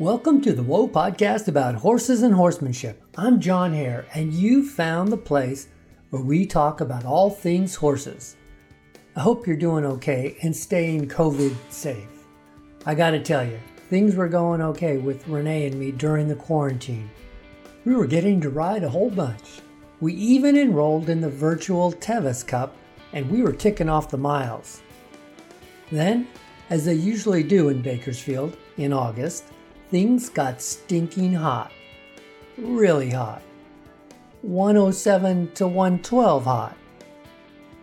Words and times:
Welcome 0.00 0.40
to 0.44 0.54
the 0.54 0.62
Whoa 0.62 0.88
podcast 0.88 1.46
about 1.46 1.74
horses 1.74 2.22
and 2.22 2.32
horsemanship. 2.32 3.02
I'm 3.18 3.38
John 3.38 3.74
Hare, 3.74 4.06
and 4.14 4.32
you 4.32 4.66
found 4.66 5.12
the 5.12 5.18
place 5.18 5.68
where 6.08 6.22
we 6.22 6.46
talk 6.46 6.80
about 6.80 7.04
all 7.04 7.28
things 7.28 7.74
horses. 7.74 8.38
I 9.14 9.20
hope 9.20 9.46
you're 9.46 9.56
doing 9.56 9.84
okay 9.84 10.38
and 10.42 10.56
staying 10.56 11.08
COVID 11.08 11.54
safe. 11.68 12.08
I 12.86 12.94
gotta 12.94 13.20
tell 13.20 13.46
you, 13.46 13.60
things 13.90 14.16
were 14.16 14.26
going 14.26 14.62
okay 14.62 14.96
with 14.96 15.28
Renee 15.28 15.66
and 15.66 15.78
me 15.78 15.92
during 15.92 16.28
the 16.28 16.34
quarantine. 16.34 17.10
We 17.84 17.94
were 17.94 18.06
getting 18.06 18.40
to 18.40 18.48
ride 18.48 18.84
a 18.84 18.88
whole 18.88 19.10
bunch. 19.10 19.60
We 20.00 20.14
even 20.14 20.56
enrolled 20.56 21.10
in 21.10 21.20
the 21.20 21.28
virtual 21.28 21.92
Tevis 21.92 22.42
Cup, 22.42 22.74
and 23.12 23.30
we 23.30 23.42
were 23.42 23.52
ticking 23.52 23.90
off 23.90 24.08
the 24.08 24.16
miles. 24.16 24.80
Then, 25.92 26.26
as 26.70 26.86
they 26.86 26.94
usually 26.94 27.42
do 27.42 27.68
in 27.68 27.82
Bakersfield 27.82 28.56
in 28.78 28.94
August, 28.94 29.44
things 29.90 30.28
got 30.28 30.62
stinking 30.62 31.34
hot. 31.34 31.72
Really 32.56 33.10
hot. 33.10 33.42
107 34.42 35.52
to 35.54 35.66
112 35.66 36.44
hot. 36.44 36.76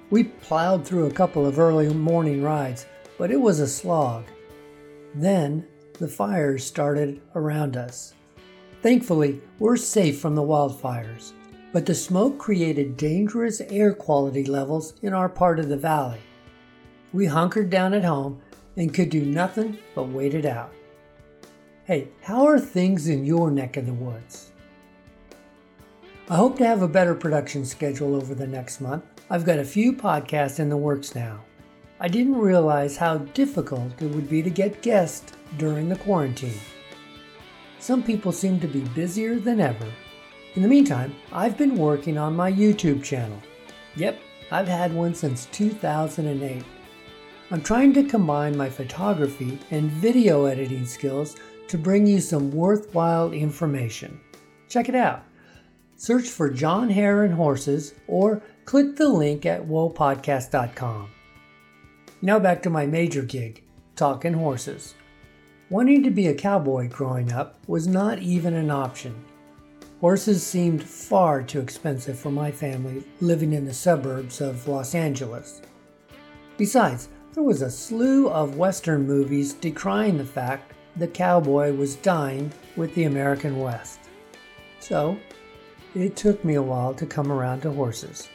We 0.10 0.24
plowed 0.24 0.86
through 0.86 1.08
a 1.08 1.14
couple 1.14 1.46
of 1.46 1.60
early 1.60 1.94
morning 1.94 2.42
rides, 2.42 2.86
but 3.18 3.30
it 3.30 3.40
was 3.40 3.60
a 3.60 3.68
slog. 3.68 4.24
Then 5.14 5.68
the 6.00 6.08
fires 6.08 6.64
started 6.64 7.22
around 7.36 7.76
us. 7.76 8.14
Thankfully, 8.82 9.42
we're 9.60 9.76
safe 9.76 10.20
from 10.20 10.36
the 10.36 10.42
wildfires, 10.42 11.34
but 11.74 11.86
the 11.86 11.96
smoke 11.96 12.38
created 12.38 12.96
dangerous 12.96 13.60
air 13.62 13.94
quality 13.94 14.46
levels 14.46 14.94
in 15.02 15.14
our 15.14 15.28
part 15.28 15.60
of 15.60 15.68
the 15.68 15.78
valley. 15.78 16.20
We 17.12 17.26
hunkered 17.26 17.70
down 17.70 17.94
at 17.94 18.06
home 18.06 18.40
and 18.78 18.94
could 18.94 19.10
do 19.10 19.26
nothing 19.26 19.78
but 19.94 20.10
wait 20.10 20.34
it 20.34 20.46
out. 20.46 20.72
Hey, 21.88 22.10
how 22.22 22.46
are 22.46 22.60
things 22.60 23.08
in 23.08 23.26
your 23.26 23.50
neck 23.50 23.78
of 23.78 23.86
the 23.86 23.94
woods? 23.94 24.52
I 26.30 26.36
hope 26.36 26.58
to 26.58 26.66
have 26.66 26.82
a 26.82 26.88
better 26.90 27.16
production 27.16 27.64
schedule 27.64 28.14
over 28.14 28.36
the 28.36 28.46
next 28.46 28.82
month. 28.82 29.06
I've 29.30 29.46
got 29.46 29.60
a 29.60 29.64
few 29.64 29.94
podcasts 29.94 30.60
in 30.60 30.68
the 30.68 30.76
works 30.76 31.16
now. 31.16 31.46
I 32.02 32.10
didn't 32.10 32.40
realize 32.40 32.98
how 32.98 33.20
difficult 33.20 34.02
it 34.02 34.12
would 34.14 34.30
be 34.30 34.44
to 34.44 34.50
get 34.50 34.82
guests 34.82 35.32
during 35.58 35.88
the 35.88 35.96
quarantine. 35.96 36.60
Some 37.80 38.04
people 38.04 38.34
seem 38.34 38.60
to 38.60 38.68
be 38.68 38.82
busier 38.82 39.40
than 39.40 39.62
ever. 39.62 39.88
In 40.56 40.64
the 40.64 40.68
meantime, 40.68 41.16
I've 41.32 41.58
been 41.58 41.78
working 41.78 42.18
on 42.18 42.36
my 42.36 42.52
YouTube 42.52 43.02
channel. 43.02 43.42
Yep, 43.96 44.20
I've 44.52 44.68
had 44.68 44.94
one 44.94 45.16
since 45.16 45.46
2008. 45.54 46.66
I'm 47.50 47.62
trying 47.62 47.94
to 47.94 48.04
combine 48.04 48.58
my 48.58 48.70
photography 48.70 49.58
and 49.72 49.90
video 49.90 50.44
editing 50.48 50.86
skills 50.86 51.38
to 51.70 51.78
bring 51.78 52.08
you 52.08 52.22
some 52.22 52.52
worthwhile 52.52 53.32
information. 53.32 54.20
Check 54.70 54.90
it 54.90 54.96
out. 54.96 55.24
Search 55.96 56.28
for 56.28 56.50
John 56.50 56.90
Hare 56.90 57.24
and 57.24 57.34
Horses 57.34 57.96
or 58.08 58.42
click 58.66 58.96
the 58.96 59.10
link 59.10 59.46
at 59.46 59.68
whoapodcast.com. 59.68 61.10
Now 62.22 62.40
back 62.40 62.62
to 62.64 62.70
my 62.70 62.86
major 62.86 63.22
gig, 63.22 63.64
talking 63.96 64.34
horses. 64.34 64.96
Wanting 65.70 66.04
to 66.04 66.12
be 66.12 66.28
a 66.28 66.34
cowboy 66.34 66.88
growing 66.88 67.32
up 67.32 67.60
was 67.68 67.88
not 67.88 68.20
even 68.20 68.54
an 68.54 68.72
option. 68.72 69.26
Horses 70.00 70.46
seemed 70.46 70.84
far 70.84 71.42
too 71.42 71.60
expensive 71.60 72.18
for 72.18 72.32
my 72.32 72.52
family 72.52 73.04
living 73.20 73.54
in 73.54 73.66
the 73.66 73.74
suburbs 73.74 74.40
of 74.40 74.68
Los 74.68 74.94
Angeles. 74.94 75.62
Besides, 76.58 77.10
there 77.34 77.44
was 77.44 77.62
a 77.62 77.70
slew 77.72 78.30
of 78.30 78.58
Western 78.58 79.06
movies 79.06 79.54
decrying 79.54 80.18
the 80.18 80.26
fact 80.26 80.74
the 80.98 81.08
cowboy 81.08 81.74
was 81.74 81.96
dying 81.96 82.52
with 82.76 82.94
the 82.96 83.04
American 83.04 83.60
West. 83.60 84.00
So, 84.80 85.18
it 85.94 86.16
took 86.16 86.44
me 86.44 86.56
a 86.56 86.62
while 86.62 86.94
to 86.96 87.06
come 87.06 87.32
around 87.32 87.62
to 87.62 87.72
horses. 87.72 88.30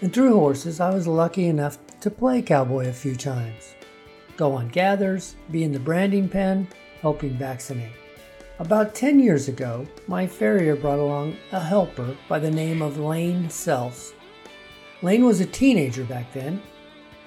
And 0.00 0.12
through 0.12 0.34
horses, 0.34 0.80
I 0.80 0.94
was 0.94 1.06
lucky 1.06 1.46
enough 1.46 1.78
to 2.00 2.10
play 2.10 2.42
cowboy 2.42 2.88
a 2.88 2.92
few 2.92 3.16
times. 3.16 3.74
Go 4.36 4.52
on 4.52 4.68
gathers, 4.68 5.36
be 5.50 5.64
in 5.64 5.72
the 5.72 5.78
branding 5.78 6.28
pen, 6.28 6.68
helping 7.00 7.36
vaccinate. 7.36 7.92
About 8.58 8.94
10 8.94 9.18
years 9.18 9.48
ago, 9.48 9.86
my 10.06 10.26
farrier 10.26 10.76
brought 10.76 10.98
along 11.00 11.36
a 11.50 11.60
helper 11.60 12.16
by 12.28 12.38
the 12.38 12.50
name 12.50 12.82
of 12.82 12.98
Lane 12.98 13.48
Selfs. 13.48 14.12
Lane 15.02 15.24
was 15.24 15.40
a 15.40 15.46
teenager 15.46 16.04
back 16.04 16.32
then. 16.32 16.62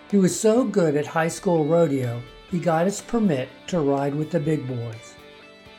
He 0.09 0.18
was 0.18 0.40
so 0.40 0.64
good 0.64 0.96
at 0.96 1.06
high 1.06 1.28
school 1.28 1.66
rodeo 1.66 2.22
he 2.50 2.59
got 2.59 2.85
his 2.85 3.02
permit 3.02 3.50
to 3.68 3.80
ride 3.80 4.16
with 4.16 4.31
the 4.31 4.40
big 4.40 4.68
boys. 4.68 5.16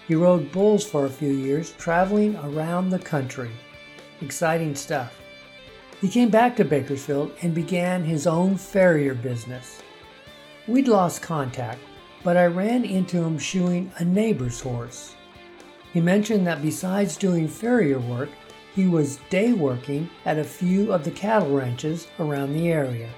He 0.07 0.15
rode 0.15 0.53
bulls 0.53 0.85
for 0.85 1.05
a 1.05 1.11
few 1.11 1.31
years, 1.31 1.73
traveling 1.73 2.37
around 2.37 2.91
the 2.91 2.99
country. 2.99 3.51
Exciting 4.21 4.75
stuff. 4.75 5.19
He 6.01 6.09
came 6.09 6.31
back 6.31 6.57
to 6.57 6.65
Bakersfield 6.65 7.33
and 7.43 7.55
began 7.55 8.05
his 8.05 8.27
own 8.27 8.57
farrier 8.57 9.15
business. 9.15 9.83
We'd 10.67 10.89
lost 10.89 11.23
contact, 11.23 11.81
but 12.23 12.37
I 12.37 12.47
ran 12.47 12.85
into 12.85 13.23
him 13.23 13.39
shoeing 13.39 13.93
a 13.99 14.05
neighbor's 14.05 14.61
horse. 14.61 15.15
He 15.93 16.01
mentioned 16.01 16.47
that 16.47 16.63
besides 16.63 17.17
doing 17.17 17.49
farrier 17.49 17.99
work, 17.99 18.29
he 18.75 18.87
was 18.87 19.19
day 19.31 19.53
working 19.53 20.09
at 20.25 20.39
a 20.39 20.45
few 20.45 20.93
of 20.93 21.05
the 21.05 21.11
cattle 21.11 21.51
ranches 21.51 22.07
around 22.21 22.53
the 22.53 22.69
area. 22.69 23.09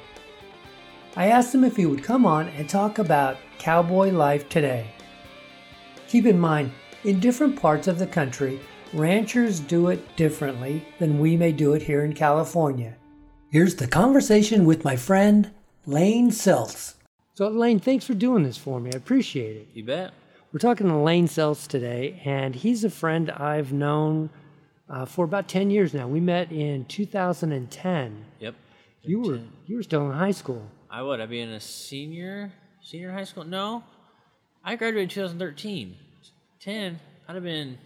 I 1.16 1.26
asked 1.26 1.54
him 1.54 1.64
if 1.64 1.76
he 1.76 1.86
would 1.86 2.04
come 2.04 2.24
on 2.24 2.48
and 2.50 2.68
talk 2.68 2.98
about 2.98 3.38
cowboy 3.58 4.10
life 4.10 4.48
today. 4.48 4.86
Keep 6.08 6.26
in 6.26 6.38
mind, 6.38 6.70
in 7.04 7.18
different 7.18 7.60
parts 7.60 7.88
of 7.88 7.98
the 7.98 8.06
country, 8.06 8.60
ranchers 8.92 9.58
do 9.60 9.88
it 9.88 10.16
differently 10.16 10.86
than 10.98 11.18
we 11.18 11.36
may 11.36 11.50
do 11.50 11.74
it 11.74 11.82
here 11.82 12.04
in 12.04 12.12
California. 12.12 12.94
Here's 13.50 13.74
the 13.74 13.88
conversation 13.88 14.64
with 14.64 14.84
my 14.84 14.94
friend, 14.94 15.50
Lane 15.84 16.30
Seltz. 16.30 16.94
So, 17.34 17.48
Lane, 17.48 17.80
thanks 17.80 18.04
for 18.04 18.14
doing 18.14 18.44
this 18.44 18.56
for 18.56 18.78
me. 18.78 18.90
I 18.92 18.96
appreciate 18.96 19.56
it. 19.56 19.68
You 19.74 19.84
bet. 19.84 20.12
We're 20.52 20.60
talking 20.60 20.88
to 20.88 20.96
Lane 20.96 21.26
Seltz 21.26 21.66
today, 21.66 22.20
and 22.24 22.54
he's 22.54 22.84
a 22.84 22.90
friend 22.90 23.30
I've 23.30 23.72
known 23.72 24.30
uh, 24.88 25.06
for 25.06 25.24
about 25.24 25.48
10 25.48 25.70
years 25.70 25.94
now. 25.94 26.06
We 26.06 26.20
met 26.20 26.52
in 26.52 26.84
2010. 26.84 28.24
Yep. 28.40 28.54
You 29.02 29.20
were, 29.20 29.40
you 29.66 29.76
were 29.76 29.82
still 29.82 30.10
in 30.10 30.16
high 30.16 30.32
school. 30.32 30.68
I 30.90 31.02
would. 31.02 31.20
I'd 31.20 31.30
be 31.30 31.40
in 31.40 31.50
a 31.50 31.60
senior, 31.60 32.52
senior 32.82 33.12
high 33.12 33.24
school. 33.24 33.44
No, 33.44 33.84
I 34.64 34.76
graduated 34.76 35.04
in 35.04 35.08
2013. 35.08 35.96
10. 36.60 37.00
I'd 37.28 37.34
have 37.34 37.44
been, 37.44 37.78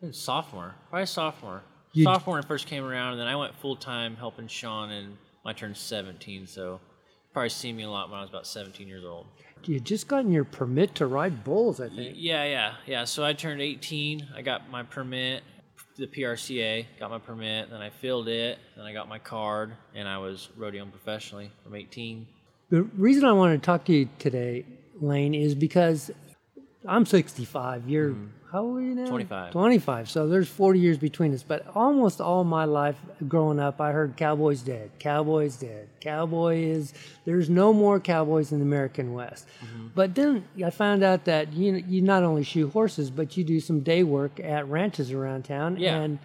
been 0.00 0.12
sophomore, 0.12 0.74
probably 0.90 1.06
sophomore. 1.06 1.62
You- 1.92 2.04
sophomore 2.04 2.36
when 2.36 2.44
I 2.44 2.46
first 2.46 2.66
came 2.66 2.84
around, 2.84 3.12
and 3.12 3.20
then 3.20 3.28
I 3.28 3.36
went 3.36 3.54
full 3.56 3.76
time 3.76 4.16
helping 4.16 4.48
Sean, 4.48 4.90
and 4.90 5.16
I 5.44 5.52
turned 5.52 5.76
17. 5.76 6.46
So 6.46 6.80
probably 7.32 7.50
seen 7.50 7.76
me 7.76 7.82
a 7.84 7.90
lot 7.90 8.08
when 8.10 8.18
I 8.18 8.22
was 8.22 8.30
about 8.30 8.46
17 8.46 8.88
years 8.88 9.04
old. 9.04 9.26
You 9.64 9.80
just 9.80 10.06
gotten 10.08 10.32
your 10.32 10.44
permit 10.44 10.94
to 10.96 11.06
ride 11.06 11.44
bulls, 11.44 11.80
I 11.80 11.88
think. 11.88 12.14
Yeah, 12.16 12.44
yeah, 12.44 12.74
yeah. 12.86 13.04
So 13.04 13.24
I 13.24 13.32
turned 13.32 13.60
18. 13.60 14.28
I 14.34 14.42
got 14.42 14.70
my 14.70 14.82
permit, 14.82 15.42
the 15.96 16.06
PRCA, 16.06 16.86
got 16.98 17.10
my 17.10 17.18
permit. 17.18 17.70
Then 17.70 17.80
I 17.80 17.90
filled 17.90 18.28
it. 18.28 18.58
Then 18.76 18.84
I 18.84 18.92
got 18.92 19.08
my 19.08 19.18
card, 19.18 19.72
and 19.94 20.08
I 20.08 20.18
was 20.18 20.48
rodeoing 20.58 20.90
professionally 20.90 21.50
from 21.62 21.74
18. 21.74 22.26
The 22.70 22.82
reason 22.82 23.24
I 23.24 23.32
wanted 23.32 23.62
to 23.62 23.66
talk 23.66 23.84
to 23.86 23.92
you 23.92 24.08
today, 24.18 24.64
Lane, 25.00 25.34
is 25.34 25.54
because 25.54 26.10
I'm 26.88 27.06
65. 27.06 27.88
You're 27.88 28.10
mm-hmm. 28.10 28.26
how 28.50 28.62
old 28.62 28.78
are 28.78 28.82
you 28.82 28.94
now? 28.94 29.06
25. 29.06 29.52
25. 29.52 30.10
So 30.10 30.28
there's 30.28 30.48
40 30.48 30.78
years 30.78 30.98
between 30.98 31.34
us. 31.34 31.42
But 31.42 31.66
almost 31.74 32.20
all 32.20 32.44
my 32.44 32.64
life 32.64 32.96
growing 33.28 33.58
up, 33.58 33.80
I 33.80 33.92
heard 33.92 34.16
Cowboys 34.16 34.62
dead. 34.62 34.90
Cowboys 34.98 35.56
dead. 35.56 35.88
Cowboy 36.00 36.56
is 36.58 36.92
there's 37.24 37.50
no 37.50 37.72
more 37.72 38.00
cowboys 38.00 38.52
in 38.52 38.58
the 38.58 38.64
American 38.64 39.12
West. 39.12 39.46
Mm-hmm. 39.64 39.88
But 39.94 40.14
then 40.14 40.44
I 40.64 40.70
found 40.70 41.02
out 41.02 41.24
that 41.24 41.52
you 41.52 41.74
you 41.74 42.02
not 42.02 42.22
only 42.22 42.44
shoe 42.44 42.68
horses, 42.68 43.10
but 43.10 43.36
you 43.36 43.44
do 43.44 43.60
some 43.60 43.80
day 43.80 44.02
work 44.02 44.40
at 44.40 44.68
ranches 44.68 45.12
around 45.12 45.44
town. 45.44 45.76
Yeah. 45.78 46.00
And 46.00 46.18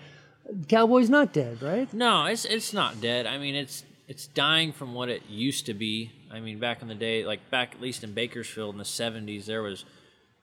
Cowboy's 0.68 1.09
not 1.09 1.33
dead, 1.33 1.62
right? 1.62 1.91
No, 1.94 2.25
it's 2.25 2.45
it's 2.45 2.74
not 2.74 3.00
dead. 3.01 3.25
I 3.25 3.38
mean, 3.38 3.56
it's 3.56 3.83
it's 4.07 4.27
dying 4.27 4.74
from 4.74 4.94
what 4.94 5.09
it 5.09 5.24
used 5.30 5.65
to 5.68 5.74
be. 5.74 6.12
I 6.30 6.39
mean, 6.39 6.59
back 6.59 6.81
in 6.81 6.88
the 6.88 6.95
day, 6.95 7.25
like 7.25 7.50
back 7.50 7.75
at 7.75 7.81
least 7.81 8.03
in 8.03 8.13
Bakersfield 8.13 8.75
in 8.75 8.77
the 8.77 8.83
'70s, 8.83 9.45
there 9.45 9.62
was 9.62 9.85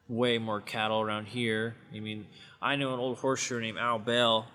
way 0.08 0.38
more 0.38 0.60
cattle 0.60 1.00
around 1.00 1.26
here. 1.26 1.74
I 1.94 2.00
mean, 2.00 2.26
I 2.60 2.76
know 2.76 2.94
an 2.94 3.00
old 3.00 3.18
horseshoer 3.18 3.60
named 3.60 3.78
Al 3.78 3.98
Bell. 3.98 4.46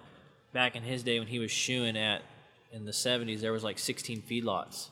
Back 0.51 0.75
in 0.75 0.83
his 0.83 1.03
day, 1.03 1.19
when 1.19 1.27
he 1.27 1.39
was 1.39 1.51
shoeing 1.51 1.97
at 1.97 2.21
in 2.71 2.85
the 2.85 2.91
'70s, 2.91 3.41
there 3.41 3.51
was 3.51 3.63
like 3.63 3.79
16 3.79 4.21
feedlots 4.23 4.89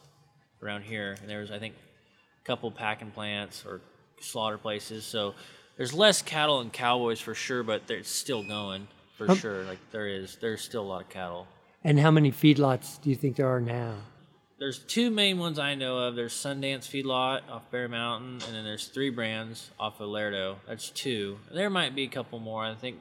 around 0.64 0.84
here, 0.84 1.16
and 1.20 1.30
there 1.30 1.40
was 1.40 1.52
I 1.52 1.60
think 1.60 1.76
a 2.42 2.46
couple 2.46 2.72
packing 2.72 3.12
plants 3.12 3.64
or 3.66 3.82
slaughter 4.20 4.58
places. 4.58 5.04
So 5.06 5.36
there's 5.78 5.94
less 5.94 6.22
cattle 6.22 6.60
and 6.62 6.72
cowboys 6.72 7.20
for 7.20 7.34
sure, 7.36 7.64
but 7.64 7.84
it's 7.90 8.10
still 8.10 8.44
going 8.44 8.88
for 9.18 9.30
Um, 9.30 9.38
sure. 9.38 9.64
Like 9.64 9.80
there 9.92 10.08
is, 10.08 10.38
there's 10.42 10.62
still 10.62 10.84
a 10.84 10.90
lot 10.90 11.02
of 11.02 11.10
cattle. 11.10 11.48
And 11.84 12.00
how 12.00 12.12
many 12.12 12.32
feedlots 12.32 13.02
do 13.02 13.10
you 13.10 13.16
think 13.16 13.36
there 13.36 13.48
are 13.48 13.62
now? 13.62 13.98
There's 14.62 14.78
two 14.78 15.10
main 15.10 15.40
ones 15.40 15.58
I 15.58 15.74
know 15.74 15.98
of. 15.98 16.16
There's 16.16 16.34
Sundance 16.36 16.86
Feedlot 16.88 17.50
off 17.50 17.72
Bear 17.72 17.88
Mountain, 17.88 18.44
and 18.46 18.56
then 18.56 18.64
there's 18.64 18.86
three 18.86 19.10
brands 19.10 19.72
off 19.80 20.00
of 20.00 20.08
Lerdo. 20.10 20.58
That's 20.68 20.92
two. 20.92 21.40
There 21.52 21.72
might 21.72 21.96
be 21.96 22.04
a 22.04 22.08
couple 22.08 22.38
more. 22.38 22.64
I 22.64 22.76
think 22.76 23.00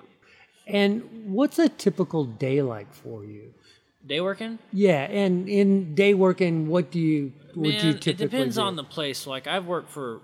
And 0.66 1.26
what's 1.26 1.58
a 1.58 1.68
typical 1.68 2.24
day 2.24 2.62
like 2.62 2.94
for 2.94 3.26
you? 3.26 3.52
day 4.06 4.22
working. 4.22 4.58
Yeah, 4.72 5.02
and 5.02 5.50
in 5.50 5.94
day 5.94 6.14
working, 6.14 6.68
what 6.68 6.90
do 6.90 6.98
you 6.98 7.32
what 7.54 7.64
do 7.64 7.68
you 7.68 7.72
Man, 7.74 7.98
typically 7.98 8.12
it 8.12 8.16
depends 8.30 8.56
do? 8.56 8.62
on 8.62 8.76
the 8.76 8.84
place. 8.84 9.26
Like 9.26 9.46
I've 9.46 9.66
worked 9.66 9.90
for 9.90 10.22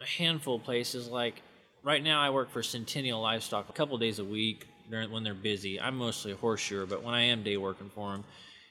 a 0.00 0.06
handful 0.06 0.54
of 0.54 0.62
places. 0.62 1.08
Like 1.08 1.42
right 1.82 2.04
now, 2.04 2.20
I 2.20 2.30
work 2.30 2.48
for 2.52 2.62
Centennial 2.62 3.20
Livestock 3.20 3.68
a 3.68 3.72
couple 3.72 3.98
days 3.98 4.20
a 4.20 4.24
week 4.24 4.68
during 4.88 5.10
when 5.10 5.24
they're 5.24 5.34
busy. 5.34 5.80
I'm 5.80 5.96
mostly 5.96 6.30
a 6.30 6.36
horseshoer, 6.36 6.86
but 6.86 7.02
when 7.02 7.12
I 7.14 7.22
am 7.22 7.42
day 7.42 7.56
working 7.56 7.90
for 7.92 8.12
them, 8.12 8.22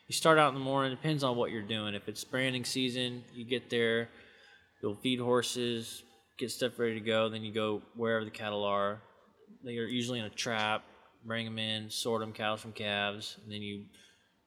you 0.07 0.13
start 0.13 0.38
out 0.38 0.50
in 0.50 0.54
the 0.54 0.63
morning. 0.63 0.92
It 0.92 0.96
depends 0.96 1.24
on 1.24 1.36
what 1.36 1.52
you're 1.52 1.62
doing. 1.62 1.96
If 1.96 2.07
it's 2.07 2.24
branding 2.24 2.63
season, 2.63 3.24
you 3.34 3.46
get 3.46 3.69
there, 3.69 4.10
you'll 4.81 4.96
feed 4.96 5.19
horses, 5.19 6.04
get 6.38 6.52
stuff 6.52 6.78
ready 6.78 6.96
to 6.96 7.06
go. 7.06 7.30
Then 7.30 7.44
you 7.44 7.54
go 7.54 7.81
wherever 7.96 8.24
the 8.24 8.31
cattle 8.31 8.63
are. 8.63 9.02
They 9.63 9.78
are 9.78 9.86
usually 9.86 10.19
in 10.19 10.25
a 10.25 10.30
trap. 10.30 10.84
Bring 11.25 11.46
them 11.46 11.57
in, 11.57 11.90
sort 11.90 12.22
them 12.22 12.34
cows 12.34 12.62
from 12.62 12.72
calves, 12.72 13.38
and 13.44 13.52
then 13.52 13.63
you 13.63 13.86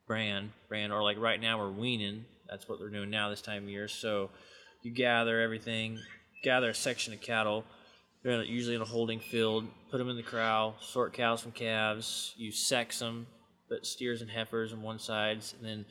brand, 0.06 0.52
brand, 0.68 0.92
or 0.92 1.02
like 1.02 1.18
right 1.18 1.40
now 1.40 1.58
we're 1.58 1.72
weaning. 1.72 2.24
That's 2.48 2.68
what 2.68 2.78
they're 2.78 2.88
doing 2.88 3.10
now 3.10 3.30
this 3.30 3.42
time 3.42 3.64
of 3.64 3.68
year. 3.68 3.88
So 3.88 4.30
you 4.82 4.92
gather 4.92 5.40
everything, 5.40 5.98
gather 6.44 6.70
a 6.70 6.74
section 6.74 7.12
of 7.12 7.20
cattle. 7.20 7.64
They're 8.22 8.44
usually 8.44 8.76
in 8.76 8.80
a 8.80 8.84
holding 8.84 9.18
field. 9.18 9.66
Put 9.90 9.98
them 9.98 10.08
in 10.08 10.16
the 10.16 10.22
corral, 10.22 10.76
sort 10.80 11.14
cows 11.14 11.40
from 11.40 11.50
calves. 11.50 12.32
You 12.36 12.52
sex 12.52 13.00
them, 13.00 13.26
put 13.68 13.86
steers 13.86 14.22
and 14.22 14.30
heifers 14.30 14.72
on 14.72 14.82
one 14.82 14.98
side, 14.98 15.42
and 15.58 15.68
then 15.68 15.84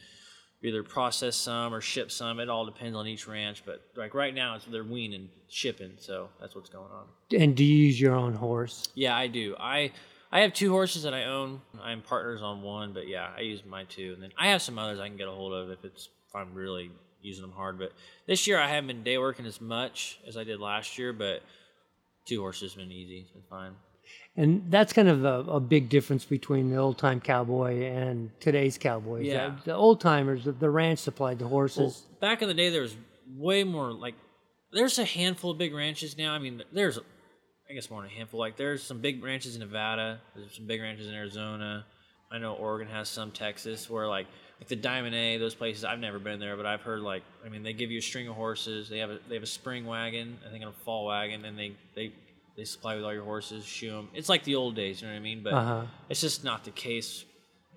either 0.63 0.83
process 0.83 1.35
some 1.35 1.74
or 1.74 1.81
ship 1.81 2.12
some. 2.12 2.39
It 2.39 2.50
all 2.50 2.65
depends 2.65 2.95
on 2.95 3.07
each 3.07 3.27
ranch. 3.27 3.63
But 3.65 3.81
like 3.95 4.13
right 4.13 4.33
now, 4.33 4.56
it's 4.56 4.65
they're 4.65 4.83
weaning, 4.83 5.29
shipping. 5.47 5.94
So 5.97 6.29
that's 6.39 6.56
what's 6.56 6.69
going 6.69 6.91
on. 6.91 7.06
and 7.39 7.56
do 7.56 7.63
you 7.63 7.85
use 7.85 8.00
your 8.00 8.15
own 8.15 8.33
horse? 8.33 8.89
Yeah, 8.95 9.15
I 9.15 9.27
do. 9.27 9.56
I 9.59 9.91
I 10.31 10.41
have 10.41 10.53
two 10.53 10.71
horses 10.71 11.03
that 11.03 11.13
I 11.13 11.25
own. 11.25 11.62
I'm 11.81 12.01
partners 12.01 12.41
on 12.41 12.62
one, 12.62 12.94
but 12.94 13.07
yeah, 13.07 13.29
I 13.35 13.41
use 13.41 13.63
my 13.65 13.83
two, 13.85 14.13
and 14.13 14.23
then 14.23 14.31
I 14.38 14.50
have 14.50 14.62
some 14.62 14.77
others 14.77 15.00
I 15.00 15.07
can 15.07 15.18
get 15.18 15.27
a 15.27 15.31
hold 15.31 15.53
of 15.53 15.69
if 15.69 15.85
it's 15.85 16.09
if 16.27 16.35
I'm 16.35 16.53
really 16.53 16.91
using 17.21 17.41
them 17.41 17.53
hard. 17.53 17.80
But 17.80 17.94
this 18.25 18.47
year 18.47 18.59
I 18.59 18.68
haven't 18.68 18.88
been 18.88 19.03
day 19.03 19.18
working 19.18 19.45
as 19.45 19.62
much 19.62 20.19
as 20.27 20.38
I 20.38 20.44
did 20.44 20.59
last 20.59 20.97
year, 20.97 21.13
but 21.13 21.44
two 22.25 22.41
horses 22.41 22.73
have 22.73 22.80
been 22.80 22.91
easy. 22.91 23.19
It's 23.19 23.31
been 23.31 23.44
fine. 23.50 23.73
And 24.36 24.65
that's 24.69 24.94
kind 24.94 25.07
of 25.07 25.25
a, 25.25 25.51
a 25.51 25.59
big 25.59 25.89
difference 25.89 26.24
between 26.24 26.69
the 26.69 26.77
old 26.77 26.98
time 27.00 27.19
cowboy 27.19 27.83
and 27.86 28.30
today's 28.39 28.77
cowboys. 28.77 29.25
Yeah. 29.25 29.56
The- 29.65 29.71
the 29.71 29.75
old 29.75 30.00
timers, 30.00 30.44
the, 30.45 30.51
the 30.51 30.69
ranch 30.69 31.00
supplied 31.00 31.39
the 31.39 31.45
Well, 31.45 31.51
horses. 31.54 32.06
back 32.21 32.42
in 32.44 32.48
the 32.48 32.54
day, 32.54 32.69
there 32.69 32.83
was 32.83 32.95
way 33.36 33.63
more 33.63 33.92
like 33.92 34.13
there's 34.71 35.00
a 35.00 35.06
handful 35.06 35.51
of 35.51 35.57
big 35.57 35.74
ranches 35.74 36.18
now. 36.18 36.33
I 36.33 36.39
mean, 36.39 36.62
there's 36.71 37.00
I 37.69 37.74
guess 37.74 37.89
more 37.89 38.01
than 38.04 38.12
a 38.12 38.13
handful. 38.13 38.39
Like 38.39 38.57
there's 38.57 38.83
some 38.83 39.00
big 39.00 39.24
ranches 39.24 39.56
in 39.56 39.62
Nevada. 39.62 40.21
There's 40.36 40.56
some 40.56 40.68
big 40.68 40.81
ranches 40.81 41.07
in 41.07 41.13
Arizona. 41.13 41.86
I 42.31 42.38
know 42.38 42.54
Oregon 42.54 42.88
has 42.94 43.09
some. 43.09 43.31
Texas, 43.31 43.89
where 43.89 44.07
like 44.07 44.27
like 44.59 44.68
the 44.69 44.75
Diamond 44.75 45.15
A, 45.15 45.38
those 45.38 45.56
places. 45.56 45.83
I've 45.83 46.00
never 46.00 46.19
been 46.19 46.39
there, 46.39 46.56
but 46.57 46.65
I've 46.65 46.81
heard 46.81 47.01
like 47.01 47.24
I 47.45 47.50
mean 47.50 47.63
they 47.63 47.74
give 47.74 47.89
you 47.89 48.00
a 48.00 48.01
string 48.01 48.27
of 48.27 48.36
horses. 48.36 48.88
They 48.88 49.00
have 49.00 49.09
a 49.09 49.19
they 49.27 49.33
have 49.36 49.44
a 49.44 49.48
spring 49.48 49.86
wagon. 49.86 50.38
I 50.48 50.51
think 50.51 50.63
a 50.63 50.71
fall 50.86 51.06
wagon, 51.07 51.44
and 51.44 51.57
they 51.57 51.74
they 51.95 52.12
they 52.57 52.63
supply 52.65 52.95
with 52.95 53.04
all 53.06 53.13
your 53.13 53.24
horses, 53.24 53.63
shoe 53.65 53.92
them. 53.92 54.09
It's 54.13 54.30
like 54.30 54.44
the 54.44 54.56
old 54.56 54.75
days, 54.75 55.01
you 55.01 55.07
know 55.07 55.13
what 55.13 55.19
I 55.19 55.21
mean? 55.21 55.44
But 55.44 55.54
Uh-huh. 55.54 55.86
it's 56.09 56.21
just 56.21 56.44
not 56.44 56.63
the 56.65 56.71
case 56.71 57.24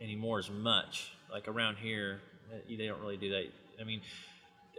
anymore 0.00 0.38
as 0.38 0.50
much. 0.50 1.12
Like 1.30 1.46
around 1.48 1.76
here, 1.76 2.20
uh, 2.52 2.56
they 2.68 2.86
don't 2.86 3.00
really 3.00 3.18
do 3.18 3.30
that. 3.30 3.44
I 3.80 3.84
mean, 3.84 4.00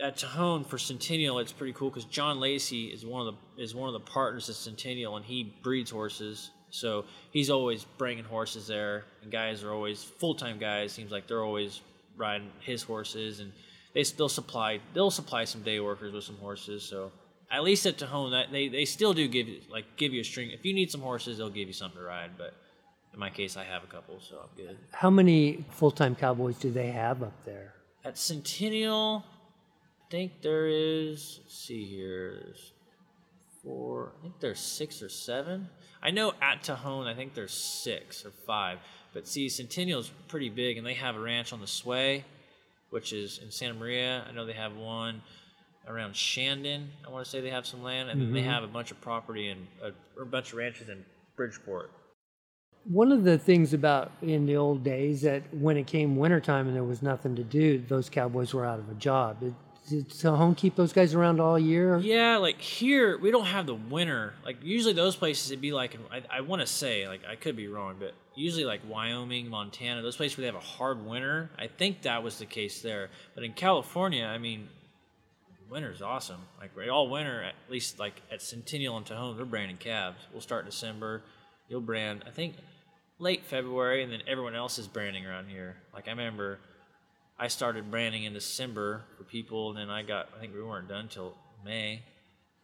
at 0.01 0.17
Tejon 0.17 0.65
for 0.65 0.77
Centennial, 0.79 1.37
it's 1.39 1.51
pretty 1.51 1.73
cool 1.73 1.89
because 1.89 2.05
John 2.05 2.39
Lacey 2.39 2.87
is 2.87 3.05
one 3.05 3.27
of 3.27 3.35
the 3.55 3.61
is 3.61 3.75
one 3.75 3.87
of 3.87 3.93
the 3.93 3.99
partners 4.11 4.49
at 4.49 4.55
Centennial, 4.55 5.15
and 5.17 5.23
he 5.25 5.55
breeds 5.61 5.91
horses. 5.91 6.49
So 6.71 7.05
he's 7.31 7.49
always 7.49 7.83
bringing 7.97 8.23
horses 8.23 8.65
there, 8.67 9.05
and 9.21 9.31
guys 9.31 9.63
are 9.63 9.71
always 9.71 10.03
full 10.03 10.33
time 10.33 10.57
guys. 10.57 10.91
Seems 10.91 11.11
like 11.11 11.27
they're 11.27 11.43
always 11.43 11.81
riding 12.17 12.49
his 12.61 12.81
horses, 12.81 13.39
and 13.41 13.51
they 13.93 14.03
still 14.03 14.29
supply 14.29 14.79
they'll 14.93 15.11
supply 15.11 15.43
some 15.43 15.61
day 15.61 15.79
workers 15.79 16.13
with 16.13 16.23
some 16.23 16.37
horses. 16.37 16.81
So 16.83 17.11
at 17.51 17.63
least 17.63 17.85
at 17.85 17.97
Tejon, 17.97 18.31
that 18.31 18.51
they, 18.51 18.67
they 18.69 18.85
still 18.85 19.13
do 19.13 19.27
give 19.27 19.47
you 19.47 19.59
like 19.69 19.97
give 19.97 20.13
you 20.13 20.21
a 20.21 20.23
string. 20.23 20.51
If 20.51 20.65
you 20.65 20.73
need 20.73 20.89
some 20.89 21.01
horses, 21.01 21.37
they'll 21.37 21.49
give 21.49 21.67
you 21.67 21.73
something 21.73 21.99
to 21.99 22.05
ride. 22.05 22.31
But 22.37 22.53
in 23.13 23.19
my 23.19 23.29
case, 23.29 23.57
I 23.57 23.63
have 23.65 23.83
a 23.83 23.87
couple, 23.87 24.19
so 24.21 24.37
I'm 24.41 24.65
good. 24.65 24.77
How 24.91 25.09
many 25.09 25.65
full 25.71 25.91
time 25.91 26.15
cowboys 26.15 26.57
do 26.57 26.71
they 26.71 26.87
have 26.87 27.21
up 27.21 27.45
there? 27.45 27.73
At 28.03 28.17
Centennial, 28.17 29.23
I 30.07 30.11
think 30.11 30.41
there 30.41 30.67
is. 30.67 31.39
Let's 31.43 31.57
see 31.57 31.83
here. 31.83 32.39
There's 32.43 32.71
four. 33.63 34.13
I 34.17 34.21
think 34.23 34.39
there's 34.39 34.59
six 34.59 35.03
or 35.03 35.09
seven. 35.09 35.69
I 36.01 36.09
know 36.11 36.33
at 36.41 36.63
Tejon, 36.63 37.05
I 37.05 37.13
think 37.13 37.33
there's 37.33 37.53
six 37.53 38.25
or 38.25 38.31
five. 38.31 38.79
But 39.13 39.27
see, 39.27 39.49
Centennial's 39.49 40.09
pretty 40.29 40.49
big, 40.49 40.77
and 40.77 40.87
they 40.87 40.93
have 40.93 41.15
a 41.15 41.19
ranch 41.19 41.51
on 41.51 41.59
the 41.59 41.67
Suey, 41.67 42.23
which 42.91 43.11
is 43.11 43.39
in 43.43 43.51
Santa 43.51 43.73
Maria. 43.73 44.23
I 44.27 44.31
know 44.31 44.45
they 44.45 44.53
have 44.53 44.75
one 44.75 45.21
around 45.87 46.15
Shandon. 46.15 46.89
I 47.05 47.09
want 47.09 47.25
to 47.25 47.29
say 47.29 47.41
they 47.41 47.49
have 47.49 47.65
some 47.65 47.83
land, 47.83 48.09
and 48.09 48.21
then 48.21 48.33
they 48.33 48.41
mm-hmm. 48.41 48.49
have 48.49 48.63
a 48.63 48.67
bunch 48.67 48.91
of 48.91 49.01
property 49.01 49.49
and 49.49 49.67
uh, 49.83 49.91
a, 50.17 50.21
a 50.21 50.25
bunch 50.25 50.51
of 50.51 50.57
ranches 50.57 50.89
in 50.89 51.03
Bridgeport. 51.35 51.91
One 52.85 53.11
of 53.11 53.23
the 53.23 53.37
things 53.37 53.73
about 53.73 54.11
in 54.21 54.45
the 54.45 54.55
old 54.55 54.83
days 54.83 55.21
that 55.21 55.43
when 55.53 55.77
it 55.77 55.85
came 55.85 56.15
wintertime 56.15 56.67
and 56.67 56.75
there 56.75 56.83
was 56.83 57.01
nothing 57.01 57.35
to 57.35 57.43
do, 57.43 57.83
those 57.87 58.09
cowboys 58.09 58.53
were 58.53 58.65
out 58.65 58.79
of 58.79 58.89
a 58.89 58.95
job. 58.95 59.39
Did, 59.39 59.53
did 59.87 60.09
Tejon 60.09 60.57
keep 60.57 60.75
those 60.75 60.91
guys 60.91 61.13
around 61.13 61.39
all 61.39 61.59
year? 61.59 61.99
Yeah, 61.99 62.37
like 62.37 62.59
here 62.59 63.19
we 63.19 63.29
don't 63.29 63.45
have 63.45 63.67
the 63.67 63.75
winter. 63.75 64.33
Like 64.43 64.57
usually 64.63 64.93
those 64.93 65.15
places 65.15 65.51
it'd 65.51 65.61
be 65.61 65.73
like 65.73 65.95
I, 66.11 66.23
I 66.37 66.41
want 66.41 66.61
to 66.61 66.67
say 66.67 67.07
like 67.07 67.21
I 67.29 67.35
could 67.35 67.55
be 67.55 67.67
wrong, 67.67 67.97
but 67.99 68.15
usually 68.35 68.65
like 68.65 68.81
Wyoming, 68.87 69.49
Montana, 69.49 70.01
those 70.01 70.15
places 70.15 70.37
where 70.37 70.41
they 70.43 70.47
have 70.47 70.55
a 70.55 70.65
hard 70.65 71.05
winter. 71.05 71.51
I 71.59 71.67
think 71.67 72.03
that 72.03 72.23
was 72.23 72.39
the 72.39 72.47
case 72.47 72.81
there. 72.81 73.09
But 73.35 73.43
in 73.43 73.53
California, 73.53 74.25
I 74.25 74.39
mean, 74.39 74.69
winter's 75.71 76.01
awesome. 76.01 76.41
Like 76.59 76.75
right, 76.75 76.89
all 76.89 77.09
winter, 77.09 77.41
at 77.41 77.55
least 77.69 77.97
like 77.97 78.21
at 78.31 78.41
Centennial 78.41 78.97
and 78.97 79.05
Tejon, 79.05 79.37
they're 79.37 79.45
branding 79.45 79.77
calves. 79.77 80.19
We'll 80.31 80.41
start 80.41 80.65
in 80.65 80.69
December. 80.69 81.23
You'll 81.69 81.81
brand, 81.81 82.23
I 82.27 82.31
think, 82.31 82.55
late 83.17 83.45
February, 83.45 84.03
and 84.03 84.11
then 84.11 84.21
everyone 84.27 84.55
else 84.55 84.77
is 84.77 84.87
branding 84.87 85.25
around 85.25 85.47
here. 85.47 85.77
Like 85.93 86.07
I 86.07 86.11
remember. 86.11 86.59
I 87.39 87.47
started 87.47 87.89
branding 87.89 88.25
in 88.25 88.33
December 88.33 89.01
for 89.17 89.23
people, 89.23 89.69
and 89.69 89.79
then 89.79 89.89
I 89.89 90.03
got. 90.03 90.29
I 90.35 90.39
think 90.39 90.53
we 90.53 90.61
weren't 90.61 90.87
done 90.87 91.07
till 91.07 91.35
May. 91.65 92.03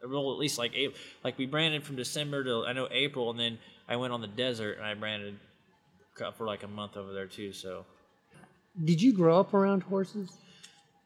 Well, 0.08 0.32
at 0.32 0.38
least 0.38 0.60
like 0.60 0.76
April. 0.76 1.00
Like 1.24 1.40
we 1.40 1.48
branded 1.48 1.84
from 1.84 1.96
December 1.96 2.44
to 2.44 2.66
I 2.68 2.74
know 2.74 2.88
April, 2.92 3.32
and 3.32 3.40
then 3.40 3.58
I 3.88 3.96
went 3.96 4.14
on 4.14 4.22
the 4.22 4.28
desert 4.28 4.78
and 4.78 4.86
I 4.86 4.94
branded 4.94 5.40
for 6.36 6.46
like 6.46 6.64
a 6.64 6.68
month 6.68 6.98
over 6.98 7.14
there 7.14 7.28
too. 7.28 7.54
So 7.54 7.86
Did 8.84 9.02
you 9.02 9.14
grow 9.14 9.40
up 9.40 9.54
around 9.54 9.84
horses? 9.84 10.32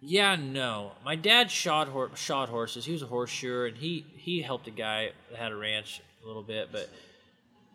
Yeah, 0.02 0.36
no. 0.36 0.94
My 1.06 1.16
dad 1.16 1.50
shot 1.52 1.88
hor- 1.88 2.16
shot 2.16 2.50
horses. 2.50 2.86
He 2.86 2.92
was 2.92 3.02
a 3.04 3.08
horseshoer, 3.08 3.68
and 3.68 3.78
he 3.78 4.06
he 4.18 4.42
helped 4.42 4.68
a 4.68 4.72
guy 4.72 5.12
that 5.30 5.38
had 5.40 5.52
a 5.52 5.56
ranch 5.56 6.02
a 6.24 6.28
little 6.28 6.42
bit. 6.44 6.70
But 6.72 6.90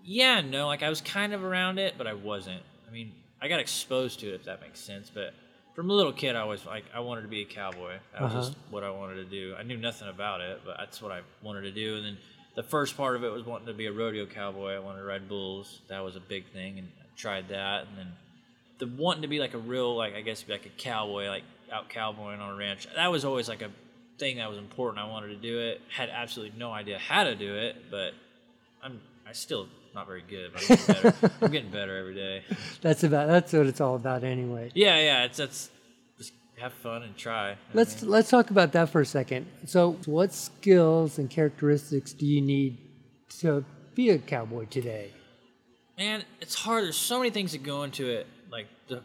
yeah, 0.05 0.41
no. 0.41 0.67
Like 0.67 0.83
I 0.83 0.89
was 0.89 1.01
kind 1.01 1.33
of 1.33 1.43
around 1.45 1.79
it, 1.79 1.95
but 1.97 2.07
I 2.07 2.15
wasn't. 2.15 2.63
I 2.89 2.93
mean, 2.93 3.13
I 3.41 3.49
got 3.49 3.61
exposed 3.61 4.21
to 4.21 4.29
it, 4.29 4.35
if 4.35 4.45
that 4.45 4.61
makes 4.61 4.81
sense. 4.81 5.11
But 5.13 5.35
from 5.75 5.91
a 5.91 5.93
little 5.93 6.13
kid, 6.13 6.37
I 6.37 6.45
was 6.45 6.65
like, 6.65 6.85
I 6.95 7.01
wanted 7.01 7.23
to 7.23 7.29
be 7.29 7.43
a 7.43 7.45
cowboy. 7.45 7.95
That 8.13 8.23
was 8.23 8.33
Uh-huh. 8.33 8.41
just 8.43 8.57
what 8.71 8.83
I 8.85 8.91
wanted 8.91 9.17
to 9.17 9.25
do. 9.25 9.55
I 9.59 9.63
knew 9.63 9.77
nothing 9.77 10.09
about 10.09 10.41
it, 10.41 10.63
but 10.65 10.77
that's 10.79 11.03
what 11.03 11.13
I 11.13 11.21
wanted 11.43 11.63
to 11.63 11.71
do. 11.73 11.97
And 11.97 12.05
then 12.07 12.19
the 12.55 12.63
first 12.63 12.97
part 12.97 13.17
of 13.17 13.25
it 13.25 13.29
was 13.31 13.45
wanting 13.45 13.67
to 13.67 13.75
be 13.75 13.87
a 13.87 13.93
rodeo 13.93 14.25
cowboy. 14.27 14.75
I 14.75 14.79
wanted 14.79 15.01
to 15.01 15.05
ride 15.05 15.29
bulls. 15.29 15.81
That 15.89 16.01
was 16.03 16.17
a 16.17 16.21
big 16.21 16.47
thing, 16.53 16.79
and 16.79 16.89
I 17.01 17.05
tried 17.17 17.49
that. 17.49 17.87
And 17.89 17.99
then 17.99 18.13
the 18.79 18.87
wanting 18.87 19.23
to 19.23 19.29
be 19.29 19.39
like 19.39 19.55
a 19.55 19.59
real, 19.59 19.97
like 19.97 20.15
I 20.15 20.21
guess, 20.23 20.45
like 20.49 20.67
a 20.67 20.71
cowboy, 20.71 21.29
like 21.29 21.45
out 21.73 21.89
cowboying 21.89 22.41
on 22.41 22.55
a 22.55 22.57
ranch. 22.57 22.87
That 22.95 23.09
was 23.11 23.25
always 23.25 23.49
like 23.49 23.63
a 23.63 23.71
thing 24.19 24.37
that 24.39 24.49
was 24.49 24.59
important. 24.59 25.05
I 25.05 25.09
wanted 25.09 25.29
to 25.29 25.37
do 25.37 25.59
it. 25.61 25.81
Had 25.95 26.09
absolutely 26.11 26.59
no 26.59 26.71
idea 26.73 26.99
how 26.99 27.25
to 27.25 27.35
do 27.35 27.55
it, 27.57 27.77
but 27.91 28.13
I'm 28.83 29.01
I 29.29 29.33
still 29.33 29.69
not 29.95 30.07
very 30.07 30.23
good. 30.29 30.53
But 30.53 30.63
I'm 30.71 30.77
getting 30.77 30.95
better. 30.95 31.31
I'm 31.43 31.51
getting 31.51 31.71
better 31.71 31.97
every 31.97 32.15
day. 32.15 32.45
That's 32.83 33.03
about 33.05 33.29
that's 33.29 33.53
what 33.53 33.67
it's 33.67 33.81
all 33.81 33.97
about 33.97 34.25
anyway. 34.25 34.71
Yeah, 34.75 34.99
yeah. 34.99 35.25
It's 35.25 35.39
that's 35.39 35.71
just 36.19 36.33
have 36.59 36.73
fun 36.75 37.03
and 37.03 37.17
try. 37.17 37.51
what 37.51 37.57
I 37.57 37.57
Let's 37.75 38.03
mean? 38.03 38.11
let's 38.11 38.31
talk 38.31 38.51
about 38.51 38.73
that 38.73 38.91
for 38.91 39.01
a 39.01 39.07
second. 39.07 39.47
So, 39.67 39.93
what 40.07 40.33
skills 40.33 41.19
and 41.19 41.29
characteristics 41.31 42.13
do 42.13 42.27
you 42.27 42.41
need 42.43 42.79
to 43.41 43.65
be 43.95 44.11
a 44.11 44.19
cowboy 44.19 44.67
today? 44.67 45.13
man, 45.99 46.23
it's 46.43 46.55
hard. 46.55 46.85
There's 46.85 46.95
so 46.97 47.17
many 47.19 47.31
things 47.31 47.53
that 47.53 47.63
go 47.63 47.83
into 47.83 48.07
it. 48.11 48.27
Like 48.57 48.69
the, 48.89 49.03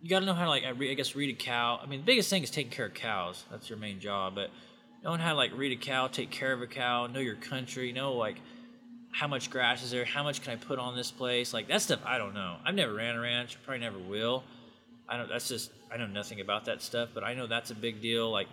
you 0.00 0.08
got 0.08 0.20
to 0.20 0.26
know 0.26 0.32
how 0.32 0.44
to 0.44 0.48
like 0.48 0.64
I, 0.64 0.70
re, 0.70 0.90
I 0.90 0.94
guess 0.94 1.14
read 1.14 1.28
a 1.28 1.38
cow. 1.38 1.78
I 1.82 1.86
mean, 1.86 2.00
the 2.00 2.06
biggest 2.06 2.30
thing 2.30 2.42
is 2.42 2.50
taking 2.50 2.72
care 2.72 2.86
of 2.86 2.94
cows. 2.94 3.44
That's 3.50 3.68
your 3.68 3.78
main 3.78 4.00
job. 4.00 4.34
But 4.34 4.48
knowing 5.04 5.20
how 5.20 5.32
to 5.32 5.36
like 5.36 5.50
read 5.54 5.72
a 5.72 5.80
cow, 5.80 6.06
take 6.06 6.30
care 6.30 6.54
of 6.54 6.62
a 6.62 6.66
cow, 6.66 7.06
know 7.06 7.20
your 7.20 7.34
country, 7.34 7.92
know 7.92 8.14
like 8.14 8.36
how 9.12 9.28
much 9.28 9.50
grass 9.50 9.82
is 9.82 9.90
there, 9.90 10.06
how 10.06 10.22
much 10.22 10.40
can 10.40 10.54
I 10.54 10.56
put 10.56 10.78
on 10.78 10.96
this 10.96 11.10
place. 11.10 11.52
Like 11.52 11.68
that 11.68 11.82
stuff 11.82 12.00
I 12.06 12.16
don't 12.16 12.32
know. 12.32 12.56
I've 12.64 12.74
never 12.74 12.94
ran 12.94 13.14
a 13.14 13.20
ranch. 13.20 13.58
Probably 13.62 13.80
never 13.80 13.98
will. 13.98 14.42
I 15.06 15.18
don't. 15.18 15.28
That's 15.28 15.48
just 15.48 15.70
I 15.92 15.98
know 15.98 16.06
nothing 16.06 16.40
about 16.40 16.64
that 16.64 16.80
stuff, 16.80 17.10
but 17.12 17.24
I 17.24 17.34
know 17.34 17.46
that's 17.46 17.70
a 17.70 17.74
big 17.74 18.00
deal. 18.00 18.30
Like, 18.30 18.48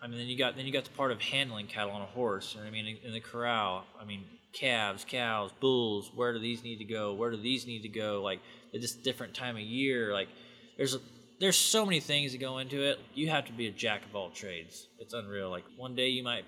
I 0.00 0.06
mean, 0.06 0.18
then 0.18 0.28
you 0.28 0.38
got 0.38 0.56
then 0.56 0.64
you 0.64 0.72
got 0.72 0.84
the 0.84 0.90
part 0.90 1.10
of 1.10 1.20
handling 1.20 1.66
cattle 1.66 1.90
on 1.90 2.02
a 2.02 2.06
horse. 2.06 2.54
You 2.54 2.60
know 2.60 2.68
I 2.68 2.70
mean, 2.70 2.86
in, 2.86 3.08
in 3.08 3.12
the 3.12 3.20
corral. 3.20 3.84
I 4.00 4.04
mean, 4.04 4.24
calves, 4.52 5.04
cows, 5.08 5.52
bulls. 5.60 6.10
Where 6.14 6.32
do 6.32 6.38
these 6.38 6.62
need 6.62 6.78
to 6.78 6.84
go? 6.84 7.14
Where 7.14 7.30
do 7.30 7.36
these 7.36 7.66
need 7.66 7.82
to 7.82 7.88
go? 7.88 8.22
Like, 8.22 8.40
it's 8.72 8.82
just 8.82 9.02
different 9.02 9.34
time 9.34 9.56
of 9.56 9.62
year. 9.62 10.12
Like, 10.12 10.28
there's 10.76 10.94
a, 10.94 11.00
there's 11.40 11.56
so 11.56 11.84
many 11.84 12.00
things 12.00 12.32
that 12.32 12.38
go 12.38 12.58
into 12.58 12.82
it. 12.82 12.98
You 13.14 13.28
have 13.30 13.46
to 13.46 13.52
be 13.52 13.66
a 13.66 13.70
jack 13.70 14.04
of 14.04 14.14
all 14.14 14.30
trades. 14.30 14.86
It's 14.98 15.14
unreal. 15.14 15.50
Like 15.50 15.64
one 15.76 15.94
day 15.94 16.08
you 16.08 16.22
might 16.22 16.44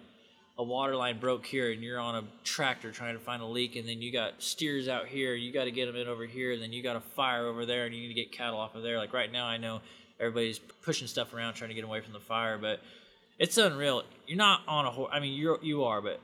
a 0.58 0.62
water 0.62 0.94
line 0.94 1.18
broke 1.18 1.46
here 1.46 1.72
and 1.72 1.82
you're 1.82 1.98
on 1.98 2.14
a 2.14 2.24
tractor 2.44 2.92
trying 2.92 3.14
to 3.14 3.20
find 3.20 3.42
a 3.42 3.46
leak 3.46 3.76
and 3.76 3.88
then 3.88 4.02
you 4.02 4.12
got 4.12 4.42
steers 4.42 4.86
out 4.86 5.06
here 5.06 5.34
you 5.34 5.50
got 5.52 5.64
to 5.64 5.70
get 5.70 5.86
them 5.86 5.96
in 5.96 6.06
over 6.06 6.26
here 6.26 6.52
and 6.52 6.62
then 6.62 6.72
you 6.72 6.82
got 6.82 6.94
a 6.94 7.00
fire 7.00 7.46
over 7.46 7.64
there 7.64 7.86
and 7.86 7.94
you 7.94 8.02
need 8.02 8.08
to 8.08 8.14
get 8.14 8.32
cattle 8.32 8.58
off 8.58 8.74
of 8.74 8.82
there 8.82 8.98
like 8.98 9.14
right 9.14 9.32
now 9.32 9.46
i 9.46 9.56
know 9.56 9.80
everybody's 10.20 10.58
pushing 10.58 11.08
stuff 11.08 11.32
around 11.32 11.54
trying 11.54 11.70
to 11.70 11.74
get 11.74 11.84
away 11.84 12.00
from 12.02 12.12
the 12.12 12.20
fire 12.20 12.58
but 12.58 12.80
it's 13.38 13.56
unreal 13.56 14.02
you're 14.26 14.36
not 14.36 14.60
on 14.68 14.84
a 14.84 14.90
horse 14.90 15.10
i 15.12 15.20
mean 15.20 15.32
you're 15.32 15.58
you 15.62 15.84
are 15.84 16.02
but 16.02 16.20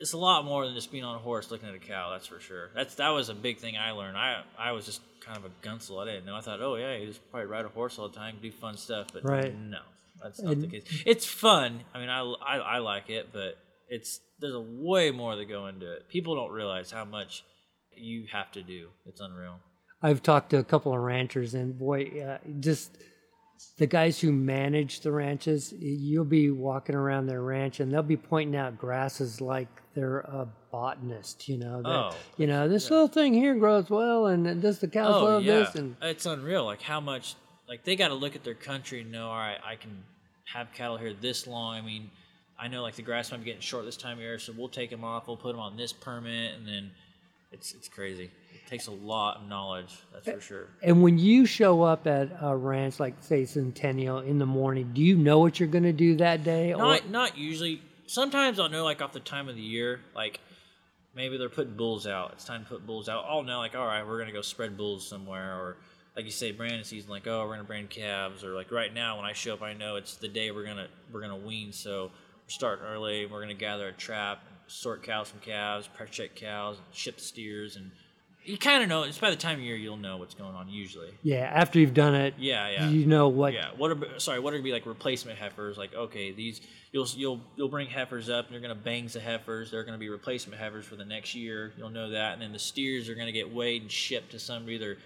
it's 0.00 0.12
a 0.14 0.18
lot 0.18 0.44
more 0.44 0.64
than 0.66 0.74
just 0.74 0.90
being 0.90 1.04
on 1.04 1.14
a 1.16 1.18
horse 1.18 1.50
looking 1.50 1.68
at 1.68 1.74
a 1.74 1.78
cow 1.78 2.10
that's 2.10 2.26
for 2.26 2.40
sure 2.40 2.70
that's 2.74 2.94
that 2.96 3.10
was 3.10 3.28
a 3.28 3.34
big 3.34 3.58
thing 3.58 3.76
i 3.76 3.90
learned 3.90 4.16
i 4.16 4.42
i 4.58 4.72
was 4.72 4.84
just 4.86 5.00
kind 5.20 5.36
of 5.36 5.44
a 5.44 5.50
gunsel 5.66 6.00
i 6.02 6.04
didn't 6.06 6.24
know 6.24 6.34
i 6.34 6.40
thought 6.40 6.60
oh 6.60 6.76
yeah 6.76 6.96
you 6.96 7.06
just 7.06 7.20
probably 7.30 7.46
ride 7.46 7.64
a 7.64 7.68
horse 7.68 7.98
all 7.98 8.08
the 8.08 8.16
time 8.16 8.36
do 8.42 8.50
fun 8.50 8.76
stuff 8.76 9.08
but 9.12 9.22
Right. 9.24 9.54
no 9.56 9.78
that's 10.22 10.42
not 10.42 10.60
the 10.60 10.66
case. 10.66 10.84
It's 11.06 11.24
fun. 11.24 11.80
I 11.94 11.98
mean, 11.98 12.10
I, 12.10 12.20
I, 12.20 12.56
I 12.58 12.78
like 12.80 13.08
it, 13.08 13.30
but 13.32 13.56
it's 13.88 14.20
there's 14.38 14.52
a 14.54 14.60
way 14.60 15.10
more 15.10 15.34
that 15.34 15.46
go 15.48 15.66
into 15.66 15.90
it. 15.90 16.10
People 16.10 16.34
don't 16.34 16.50
realize 16.52 16.90
how 16.90 17.06
much 17.06 17.42
you 17.96 18.26
have 18.30 18.52
to 18.52 18.62
do. 18.62 18.88
It's 19.06 19.22
unreal. 19.22 19.60
I've 20.02 20.22
talked 20.22 20.50
to 20.50 20.58
a 20.58 20.62
couple 20.62 20.92
of 20.92 21.00
ranchers, 21.00 21.54
and 21.54 21.78
boy, 21.78 22.22
uh, 22.22 22.36
just 22.60 22.98
the 23.78 23.86
guys 23.86 24.20
who 24.20 24.32
manage 24.32 25.00
the 25.00 25.12
ranches, 25.12 25.72
you'll 25.78 26.24
be 26.24 26.50
walking 26.50 26.94
around 26.94 27.26
their 27.26 27.42
ranch, 27.42 27.80
and 27.80 27.92
they'll 27.92 28.02
be 28.02 28.16
pointing 28.16 28.56
out 28.56 28.78
grasses 28.78 29.40
like 29.40 29.68
they're 29.94 30.20
a 30.20 30.48
botanist. 30.70 31.48
You 31.48 31.58
know, 31.58 31.82
that, 31.82 31.88
Oh, 31.88 32.14
you 32.36 32.46
know, 32.46 32.68
this 32.68 32.90
little 32.90 33.08
thing 33.08 33.34
here 33.34 33.54
grows 33.54 33.88
well, 33.90 34.26
and 34.26 34.62
this 34.62 34.78
the 34.78 34.88
cows 34.88 35.14
Oh 35.16 35.24
love 35.24 35.44
yeah, 35.44 35.60
this, 35.60 35.74
and 35.74 35.96
it's 36.02 36.26
unreal. 36.26 36.64
Like 36.64 36.82
how 36.82 37.00
much 37.00 37.34
like 37.68 37.84
they 37.84 37.96
got 37.96 38.08
to 38.08 38.14
look 38.14 38.36
at 38.36 38.44
their 38.44 38.54
country 38.54 39.00
and 39.00 39.12
know. 39.12 39.28
All 39.28 39.36
right, 39.36 39.58
I 39.64 39.76
can 39.76 40.04
have 40.52 40.72
cattle 40.72 40.96
here 40.96 41.14
this 41.14 41.46
long. 41.46 41.76
I 41.76 41.80
mean, 41.80 42.10
I 42.58 42.68
know 42.68 42.82
like 42.82 42.96
the 42.96 43.02
grass 43.02 43.30
might 43.30 43.38
be 43.38 43.44
getting 43.44 43.60
short 43.60 43.84
this 43.84 43.96
time 43.96 44.18
of 44.18 44.22
year, 44.22 44.38
so 44.38 44.52
we'll 44.56 44.68
take 44.68 44.90
them 44.90 45.04
off. 45.04 45.26
We'll 45.26 45.36
put 45.36 45.52
them 45.52 45.60
on 45.60 45.76
this 45.76 45.92
permit, 45.92 46.54
and 46.54 46.66
then 46.66 46.90
it's 47.52 47.72
it's 47.74 47.88
crazy. 47.88 48.30
Takes 48.68 48.86
a 48.86 48.92
lot 48.92 49.38
of 49.38 49.48
knowledge. 49.48 49.92
That's 50.12 50.30
for 50.30 50.40
sure. 50.40 50.68
And 50.82 51.02
when 51.02 51.18
you 51.18 51.44
show 51.44 51.82
up 51.82 52.06
at 52.06 52.30
a 52.40 52.56
ranch 52.56 53.00
like 53.00 53.14
say 53.20 53.44
Centennial 53.44 54.20
in 54.20 54.38
the 54.38 54.46
morning, 54.46 54.92
do 54.94 55.02
you 55.02 55.16
know 55.16 55.40
what 55.40 55.58
you're 55.58 55.68
going 55.68 55.84
to 55.84 55.92
do 55.92 56.16
that 56.16 56.44
day? 56.44 56.72
Not 56.72 57.10
not 57.10 57.36
usually. 57.36 57.82
Sometimes 58.06 58.58
I'll 58.60 58.68
know 58.68 58.84
like 58.84 59.02
off 59.02 59.12
the 59.12 59.20
time 59.20 59.48
of 59.48 59.56
the 59.56 59.62
year, 59.62 60.00
like 60.14 60.40
maybe 61.14 61.36
they're 61.36 61.48
putting 61.48 61.76
bulls 61.76 62.06
out. 62.06 62.32
It's 62.32 62.44
time 62.44 62.64
to 62.64 62.68
put 62.68 62.86
bulls 62.86 63.08
out. 63.08 63.24
I'll 63.28 63.42
know 63.42 63.58
like 63.58 63.74
all 63.74 63.86
right, 63.86 64.06
we're 64.06 64.18
gonna 64.18 64.32
go 64.32 64.42
spread 64.42 64.76
bulls 64.76 65.06
somewhere, 65.06 65.54
or 65.54 65.76
like 66.16 66.24
you 66.24 66.30
say, 66.30 66.52
branding 66.52 66.84
season. 66.84 67.10
Like 67.10 67.26
oh, 67.26 67.44
we're 67.46 67.54
gonna 67.54 67.64
brand 67.64 67.90
calves, 67.90 68.44
or 68.44 68.54
like 68.54 68.70
right 68.70 68.92
now 68.92 69.16
when 69.16 69.26
I 69.26 69.32
show 69.32 69.54
up, 69.54 69.62
I 69.62 69.74
know 69.74 69.96
it's 69.96 70.16
the 70.16 70.28
day 70.28 70.50
we're 70.50 70.64
gonna 70.64 70.88
we're 71.12 71.20
gonna 71.20 71.36
wean. 71.36 71.72
So 71.72 72.10
we're 72.44 72.48
starting 72.48 72.84
early. 72.84 73.26
We're 73.26 73.40
gonna 73.40 73.54
gather 73.54 73.88
a 73.88 73.92
trap, 73.92 74.42
sort 74.66 75.02
cows 75.02 75.28
from 75.28 75.40
calves, 75.40 75.88
pressure 75.88 76.12
check 76.12 76.36
cows, 76.36 76.78
ship 76.92 77.20
steers, 77.20 77.76
and 77.76 77.90
you 78.44 78.56
kind 78.58 78.82
of 78.82 78.88
know. 78.88 79.02
It's 79.02 79.18
by 79.18 79.30
the 79.30 79.36
time 79.36 79.58
of 79.58 79.64
year 79.64 79.76
you'll 79.76 79.96
know 79.96 80.16
what's 80.16 80.34
going 80.34 80.54
on 80.54 80.68
usually. 80.68 81.10
yeah, 81.22 81.50
after 81.52 81.78
you've 81.78 81.94
done 81.94 82.14
it, 82.14 82.34
Yeah, 82.38 82.68
yeah. 82.70 82.88
you 82.88 83.06
know 83.06 83.28
what. 83.28 83.52
Yeah. 83.52 83.68
What 83.76 83.90
are 83.90 84.18
sorry? 84.20 84.40
What 84.40 84.52
are 84.52 84.56
gonna 84.56 84.64
be 84.64 84.72
like 84.72 84.86
replacement 84.86 85.38
heifers? 85.38 85.76
Like 85.76 85.94
okay, 85.94 86.32
these 86.32 86.60
you'll 86.92 87.06
you'll 87.14 87.40
you'll 87.56 87.68
bring 87.68 87.88
heifers 87.88 88.28
up, 88.30 88.46
and 88.46 88.52
you're 88.52 88.62
gonna 88.62 88.74
bangs 88.74 89.12
the 89.12 89.20
heifers. 89.20 89.70
They're 89.70 89.84
gonna 89.84 89.98
be 89.98 90.08
replacement 90.08 90.60
heifers 90.60 90.84
for 90.86 90.96
the 90.96 91.04
next 91.04 91.34
year. 91.34 91.72
You'll 91.76 91.90
know 91.90 92.10
that, 92.10 92.32
and 92.34 92.42
then 92.42 92.52
the 92.52 92.58
steers 92.58 93.08
are 93.08 93.14
gonna 93.14 93.32
get 93.32 93.52
weighed 93.52 93.82
and 93.82 93.90
shipped 93.90 94.32
to 94.32 94.38
some 94.38 94.68
either 94.70 94.96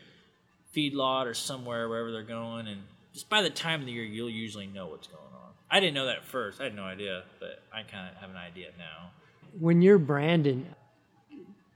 feedlot 0.74 1.26
or 1.26 1.34
somewhere 1.34 1.88
wherever 1.88 2.10
they're 2.12 2.22
going. 2.22 2.66
And 2.68 2.82
just 3.12 3.28
by 3.28 3.42
the 3.42 3.50
time 3.50 3.80
of 3.80 3.86
the 3.86 3.92
year, 3.92 4.04
you'll 4.04 4.30
usually 4.30 4.66
know 4.66 4.86
what's 4.88 5.06
going 5.06 5.20
on. 5.22 5.50
I 5.70 5.80
didn't 5.80 5.94
know 5.94 6.06
that 6.06 6.16
at 6.18 6.24
first. 6.24 6.60
I 6.60 6.64
had 6.64 6.74
no 6.74 6.84
idea, 6.84 7.24
but 7.40 7.62
I 7.72 7.82
kind 7.82 8.08
of 8.10 8.16
have 8.20 8.30
an 8.30 8.36
idea 8.36 8.68
now. 8.78 9.10
When 9.58 9.82
you're 9.82 9.98
branding, 9.98 10.66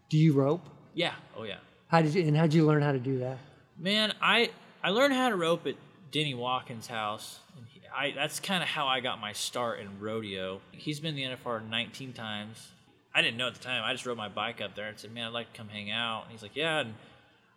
do 0.08 0.16
you 0.18 0.32
rope? 0.32 0.68
Yeah. 0.98 1.14
Oh 1.36 1.44
yeah. 1.44 1.58
How 1.86 2.02
did 2.02 2.12
you 2.12 2.26
and 2.26 2.36
how 2.36 2.42
did 2.42 2.54
you 2.54 2.66
learn 2.66 2.82
how 2.82 2.90
to 2.90 2.98
do 2.98 3.20
that? 3.20 3.38
Man, 3.78 4.12
I 4.20 4.50
I 4.82 4.90
learned 4.90 5.14
how 5.14 5.28
to 5.28 5.36
rope 5.36 5.64
at 5.68 5.76
Denny 6.10 6.34
Watkins' 6.34 6.88
house. 6.88 7.38
And 7.56 7.64
he, 7.68 7.80
I 7.96 8.10
that's 8.10 8.40
kind 8.40 8.64
of 8.64 8.68
how 8.68 8.88
I 8.88 8.98
got 8.98 9.20
my 9.20 9.32
start 9.32 9.78
in 9.78 10.00
rodeo. 10.00 10.60
He's 10.72 10.98
been 10.98 11.16
in 11.16 11.30
the 11.30 11.36
NFR 11.36 11.68
19 11.68 12.14
times. 12.14 12.72
I 13.14 13.22
didn't 13.22 13.36
know 13.36 13.46
at 13.46 13.54
the 13.54 13.60
time. 13.60 13.84
I 13.84 13.92
just 13.92 14.06
rode 14.06 14.16
my 14.16 14.28
bike 14.28 14.60
up 14.60 14.74
there 14.74 14.88
and 14.88 14.98
said, 14.98 15.14
"Man, 15.14 15.28
I'd 15.28 15.32
like 15.32 15.52
to 15.52 15.56
come 15.56 15.68
hang 15.68 15.88
out." 15.88 16.24
And 16.24 16.32
he's 16.32 16.42
like, 16.42 16.56
"Yeah." 16.56 16.80
And 16.80 16.94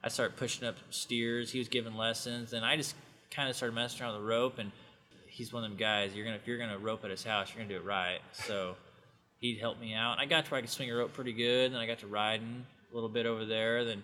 I 0.03 0.09
started 0.09 0.37
pushing 0.37 0.67
up 0.67 0.75
steers. 0.91 1.51
He 1.51 1.57
was 1.57 1.67
giving 1.67 1.95
lessons, 1.95 2.53
and 2.53 2.63
I 2.63 2.77
just 2.77 2.93
kind 3.31 3.49
of 3.49 3.55
started 3.55 3.73
messing 3.73 4.03
around 4.03 4.13
with 4.13 4.21
the 4.21 4.27
rope. 4.27 4.59
And 4.59 4.71
he's 5.25 5.51
one 5.51 5.63
of 5.63 5.71
them 5.71 5.79
guys. 5.79 6.13
You're 6.13 6.25
gonna 6.25 6.37
if 6.37 6.45
you're 6.45 6.59
gonna 6.59 6.77
rope 6.77 7.03
at 7.05 7.09
his 7.09 7.23
house, 7.23 7.49
you're 7.49 7.63
gonna 7.63 7.73
do 7.73 7.83
it 7.83 7.87
right. 7.87 8.19
So 8.33 8.75
he'd 9.39 9.57
help 9.57 9.79
me 9.79 9.95
out. 9.95 10.11
And 10.11 10.21
I 10.21 10.25
got 10.25 10.45
to 10.45 10.51
where 10.51 10.59
I 10.59 10.61
could 10.61 10.69
swing 10.69 10.91
a 10.91 10.95
rope 10.95 11.13
pretty 11.13 11.33
good. 11.33 11.73
Then 11.73 11.79
I 11.79 11.87
got 11.87 11.97
to 11.99 12.07
riding 12.07 12.67
a 12.91 12.95
little 12.95 13.09
bit 13.09 13.25
over 13.25 13.45
there. 13.45 13.85
Then 13.85 14.03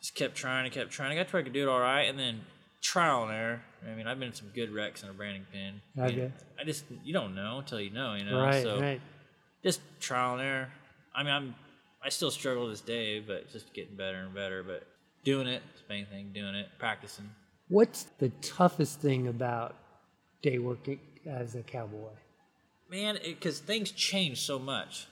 just 0.00 0.14
kept 0.14 0.34
trying 0.34 0.64
and 0.64 0.74
kept 0.74 0.90
trying. 0.90 1.12
I 1.12 1.14
got 1.14 1.28
to 1.28 1.32
where 1.32 1.42
I 1.42 1.44
could 1.44 1.52
do 1.52 1.62
it 1.62 1.68
all 1.68 1.80
right, 1.80 2.02
and 2.02 2.18
then 2.18 2.40
trial 2.80 3.24
and 3.24 3.32
error. 3.32 3.62
I 3.86 3.94
mean, 3.94 4.06
I've 4.06 4.18
been 4.18 4.28
in 4.28 4.34
some 4.34 4.48
good 4.54 4.72
wrecks 4.72 5.02
in 5.02 5.08
a 5.08 5.12
branding 5.12 5.46
pin. 5.52 5.80
And 5.96 6.12
you? 6.14 6.32
I 6.60 6.64
just 6.64 6.84
you 7.04 7.12
don't 7.12 7.34
know 7.34 7.58
until 7.58 7.80
you 7.80 7.90
know, 7.90 8.14
you 8.14 8.24
know. 8.24 8.42
right, 8.42 8.62
so 8.62 8.80
right. 8.80 9.00
just 9.62 9.80
trial 10.00 10.34
and 10.34 10.42
error. 10.42 10.68
I 11.14 11.22
mean, 11.22 11.32
I'm 11.32 11.54
I 12.04 12.08
still 12.08 12.30
struggle 12.30 12.68
this 12.68 12.80
day, 12.80 13.20
but 13.20 13.50
just 13.50 13.72
getting 13.72 13.96
better 13.96 14.18
and 14.18 14.34
better. 14.34 14.62
But 14.62 14.86
doing 15.24 15.46
it, 15.46 15.62
it's 15.72 15.82
the 15.82 15.94
main 15.94 16.06
thing. 16.06 16.30
Doing 16.34 16.54
it, 16.54 16.68
practicing. 16.78 17.30
What's 17.68 18.04
the 18.18 18.28
toughest 18.42 19.00
thing 19.00 19.28
about 19.28 19.76
day 20.42 20.58
working 20.58 20.98
as 21.26 21.54
a 21.54 21.62
cowboy? 21.62 22.10
man, 22.92 23.18
because 23.24 23.58
things 23.58 23.90
change 23.90 24.42
so 24.42 24.58
much. 24.58 25.06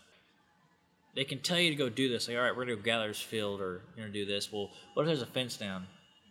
They 1.15 1.25
can 1.25 1.41
tell 1.41 1.59
you 1.59 1.71
to 1.71 1.77
go 1.77 1.89
do 1.89 2.09
this. 2.09 2.29
Like, 2.29 2.37
all 2.37 2.43
right, 2.43 2.57
we're 2.57 2.65
gonna 2.65 2.77
go 2.77 2.83
gather 2.83 3.09
this 3.09 3.21
field, 3.21 3.61
or 3.61 3.83
you're 3.97 4.07
gonna 4.07 4.13
do 4.13 4.25
this. 4.25 4.53
Well, 4.53 4.71
what 4.95 5.03
if 5.03 5.07
there's 5.09 5.23
a 5.23 5.27
fence 5.27 5.57
down 5.57 5.87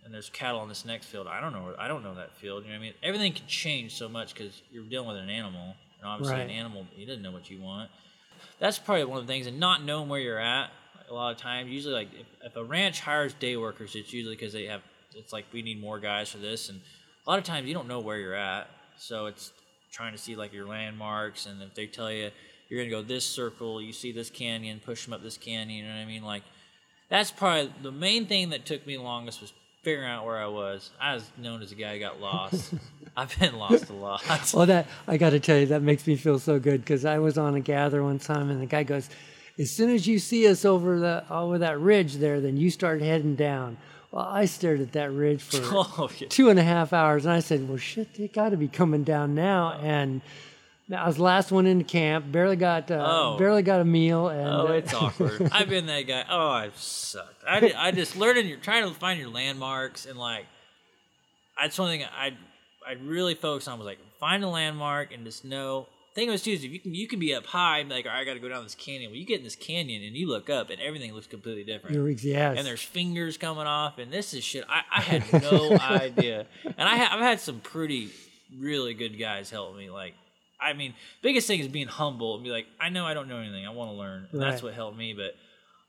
and 0.05 0.13
there's 0.13 0.29
cattle 0.29 0.59
on 0.59 0.69
this 0.69 0.86
next 0.86 1.07
field? 1.07 1.27
I 1.27 1.41
don't 1.41 1.53
know. 1.53 1.74
I 1.77 1.88
don't 1.88 2.03
know 2.03 2.15
that 2.15 2.36
field. 2.38 2.63
You 2.63 2.69
know 2.69 2.75
what 2.75 2.83
I 2.83 2.86
mean? 2.86 2.93
Everything 3.03 3.33
can 3.33 3.48
change 3.48 3.95
so 3.95 4.07
much 4.07 4.33
because 4.33 4.62
you're 4.71 4.83
dealing 4.83 5.07
with 5.07 5.17
an 5.17 5.29
animal, 5.29 5.75
and 6.00 6.09
obviously 6.09 6.41
an 6.41 6.50
animal 6.50 6.86
he 6.91 7.05
doesn't 7.05 7.21
know 7.21 7.31
what 7.31 7.50
you 7.50 7.62
want. 7.62 7.89
That's 8.59 8.79
probably 8.79 9.03
one 9.05 9.19
of 9.19 9.27
the 9.27 9.33
things, 9.33 9.48
and 9.48 9.59
not 9.59 9.83
knowing 9.83 10.07
where 10.09 10.19
you're 10.19 10.39
at. 10.39 10.71
A 11.09 11.13
lot 11.13 11.31
of 11.31 11.38
times, 11.38 11.71
usually, 11.71 11.93
like 11.93 12.09
if, 12.13 12.27
if 12.43 12.55
a 12.55 12.63
ranch 12.63 13.01
hires 13.01 13.33
day 13.33 13.57
workers, 13.57 13.95
it's 13.95 14.13
usually 14.13 14.36
because 14.36 14.53
they 14.53 14.65
have. 14.65 14.81
It's 15.15 15.33
like 15.33 15.45
we 15.51 15.63
need 15.63 15.81
more 15.81 16.00
guys 16.00 16.29
for 16.29 16.38
this, 16.38 16.69
and 16.69 16.79
a 17.25 17.29
lot 17.29 17.39
of 17.39 17.45
times 17.45 17.67
you 17.67 17.74
don't 17.74 17.88
know 17.88 18.00
where 18.00 18.17
you're 18.17 18.36
at, 18.36 18.69
so 18.98 19.25
it's 19.25 19.51
trying 19.91 20.12
to 20.12 20.19
see 20.19 20.36
like 20.36 20.53
your 20.53 20.67
landmarks, 20.67 21.48
and 21.48 21.62
if 21.63 21.74
they 21.74 21.88
tell 21.88 22.12
you 22.12 22.29
you're 22.69 22.83
gonna 22.83 22.91
go 22.91 23.01
this 23.01 23.25
circle, 23.25 23.81
you 23.81 23.91
see 23.93 24.11
this 24.11 24.29
canyon, 24.29 24.79
push 24.83 25.05
them 25.05 25.13
up 25.13 25.23
this 25.23 25.38
canyon. 25.38 25.83
You 25.83 25.83
know 25.89 25.95
what 25.95 26.01
I 26.01 26.05
mean? 26.05 26.23
Like 26.23 26.43
that's 27.09 27.31
probably 27.31 27.73
the 27.81 27.91
main 27.91 28.27
thing 28.27 28.51
that 28.51 28.65
took 28.65 28.85
me 28.85 28.97
longest 28.97 29.41
was 29.41 29.51
figuring 29.81 30.09
out 30.09 30.25
where 30.25 30.38
I 30.38 30.47
was. 30.47 30.91
I 30.99 31.15
was 31.15 31.29
known 31.38 31.61
as 31.61 31.71
a 31.71 31.75
guy 31.75 31.93
who 31.93 31.99
got 31.99 32.19
lost. 32.19 32.73
I've 33.17 33.38
been 33.39 33.57
lost 33.57 33.89
a 33.89 33.93
lot. 33.93 34.23
Well, 34.53 34.65
that 34.67 34.88
I 35.07 35.17
got 35.17 35.31
to 35.31 35.39
tell 35.39 35.57
you, 35.57 35.65
that 35.67 35.81
makes 35.81 36.05
me 36.05 36.15
feel 36.15 36.39
so 36.39 36.59
good 36.59 36.81
because 36.81 37.05
I 37.05 37.19
was 37.19 37.38
on 37.38 37.55
a 37.55 37.59
gather 37.59 38.03
one 38.03 38.19
time, 38.19 38.49
and 38.49 38.61
the 38.61 38.65
guy 38.65 38.83
goes, 38.83 39.09
"As 39.57 39.71
soon 39.71 39.89
as 39.89 40.07
you 40.07 40.19
see 40.19 40.47
us 40.47 40.65
over 40.65 40.99
the 40.99 41.23
over 41.29 41.57
that 41.57 41.79
ridge 41.79 42.15
there, 42.15 42.39
then 42.39 42.57
you 42.57 42.69
start 42.69 43.01
heading 43.01 43.35
down." 43.35 43.77
Well, 44.11 44.25
I 44.25 44.45
stared 44.45 44.81
at 44.81 44.93
that 44.93 45.11
ridge 45.11 45.41
for 45.41 45.59
oh, 45.63 46.09
yeah. 46.17 46.27
two 46.29 46.49
and 46.49 46.59
a 46.59 46.63
half 46.63 46.93
hours, 46.93 47.25
and 47.25 47.33
I 47.33 47.39
said, 47.39 47.67
"Well, 47.67 47.77
shit, 47.77 48.13
they 48.15 48.27
got 48.27 48.49
to 48.49 48.57
be 48.57 48.67
coming 48.67 49.03
down 49.03 49.35
now." 49.35 49.77
Oh. 49.79 49.85
And 49.85 50.21
I 50.96 51.05
was 51.05 51.17
the 51.17 51.24
last 51.24 51.51
one 51.51 51.67
into 51.67 51.86
camp, 51.86 52.31
barely 52.31 52.55
got 52.55 52.89
uh, 52.89 53.05
Oh. 53.08 53.38
barely 53.38 53.62
got 53.62 53.79
a 53.81 53.86
meal, 53.86 54.27
and 54.29 54.48
Oh, 54.48 54.67
uh, 54.69 54.72
it's 54.74 54.93
awkward. 54.96 55.50
I've 55.51 55.69
been 55.69 55.86
that 55.88 56.01
guy. 56.03 56.25
Oh, 56.29 56.50
I've 56.50 56.77
sucked. 56.77 57.43
I, 57.48 57.60
did, 57.60 57.74
I 57.74 57.91
just 57.91 58.15
learning. 58.17 58.48
You're 58.48 58.58
trying 58.58 58.88
to 58.88 58.93
find 59.00 59.19
your 59.19 59.29
landmarks 59.29 60.05
and 60.05 60.17
like. 60.17 60.46
That's 61.62 61.77
one 61.77 61.89
thing 61.89 62.03
I 62.17 62.34
I 62.88 62.93
really 63.03 63.36
focused 63.36 63.67
on 63.67 63.77
was 63.79 63.86
like 63.86 64.00
find 64.19 64.43
a 64.43 64.48
landmark 64.50 65.13
and 65.13 65.25
just 65.25 65.43
know. 65.46 65.88
Thing 66.15 66.27
was 66.29 66.41
too 66.41 66.51
is 66.51 66.63
if 66.63 66.72
you 66.72 66.79
can 66.79 66.96
you 66.96 67.08
can 67.08 67.19
be 67.19 67.36
up 67.36 67.46
high 67.46 67.79
and 67.79 67.89
be 67.89 67.96
like 67.96 68.05
all 68.05 68.12
right, 68.12 68.22
I 68.22 68.25
got 68.25 68.34
to 68.34 68.39
go 68.39 68.50
down 68.50 68.63
this 68.63 68.74
canyon. 68.75 69.12
Well, 69.12 69.17
you 69.19 69.25
get 69.25 69.38
in 69.39 69.43
this 69.43 69.55
canyon 69.55 70.01
and 70.03 70.15
you 70.15 70.27
look 70.27 70.50
up 70.50 70.69
and 70.72 70.81
everything 70.81 71.13
looks 71.13 71.27
completely 71.27 71.63
different. 71.63 71.96
You're- 71.96 72.15
yes. 72.19 72.58
and 72.58 72.65
there's 72.65 72.81
fingers 72.81 73.38
coming 73.38 73.67
off, 73.67 74.00
and 74.00 74.12
this 74.12 74.34
is 74.34 74.43
shit. 74.43 74.63
I, 74.67 74.81
I 74.98 75.01
had 75.01 75.41
no 75.43 75.77
idea, 75.81 76.48
and 76.65 76.89
I 76.89 76.98
ha- 76.98 77.10
I've 77.13 77.22
had 77.22 77.39
some 77.41 77.60
pretty 77.60 78.10
really 78.58 78.96
good 78.96 79.19
guys 79.19 79.51
help 79.51 79.77
me. 79.77 79.89
Like, 79.91 80.15
I 80.61 80.73
mean, 80.73 80.93
biggest 81.21 81.47
thing 81.47 81.59
is 81.59 81.67
being 81.67 81.87
humble 81.87 82.35
and 82.35 82.43
be 82.43 82.49
like, 82.49 82.67
I 82.79 82.89
know 82.89 83.05
I 83.05 83.13
don't 83.13 83.27
know 83.27 83.37
anything. 83.37 83.65
I 83.65 83.69
want 83.69 83.91
to 83.91 83.95
learn. 83.95 84.27
And 84.31 84.41
That's 84.41 84.61
what 84.61 84.73
helped 84.73 84.97
me. 84.97 85.13
But 85.13 85.35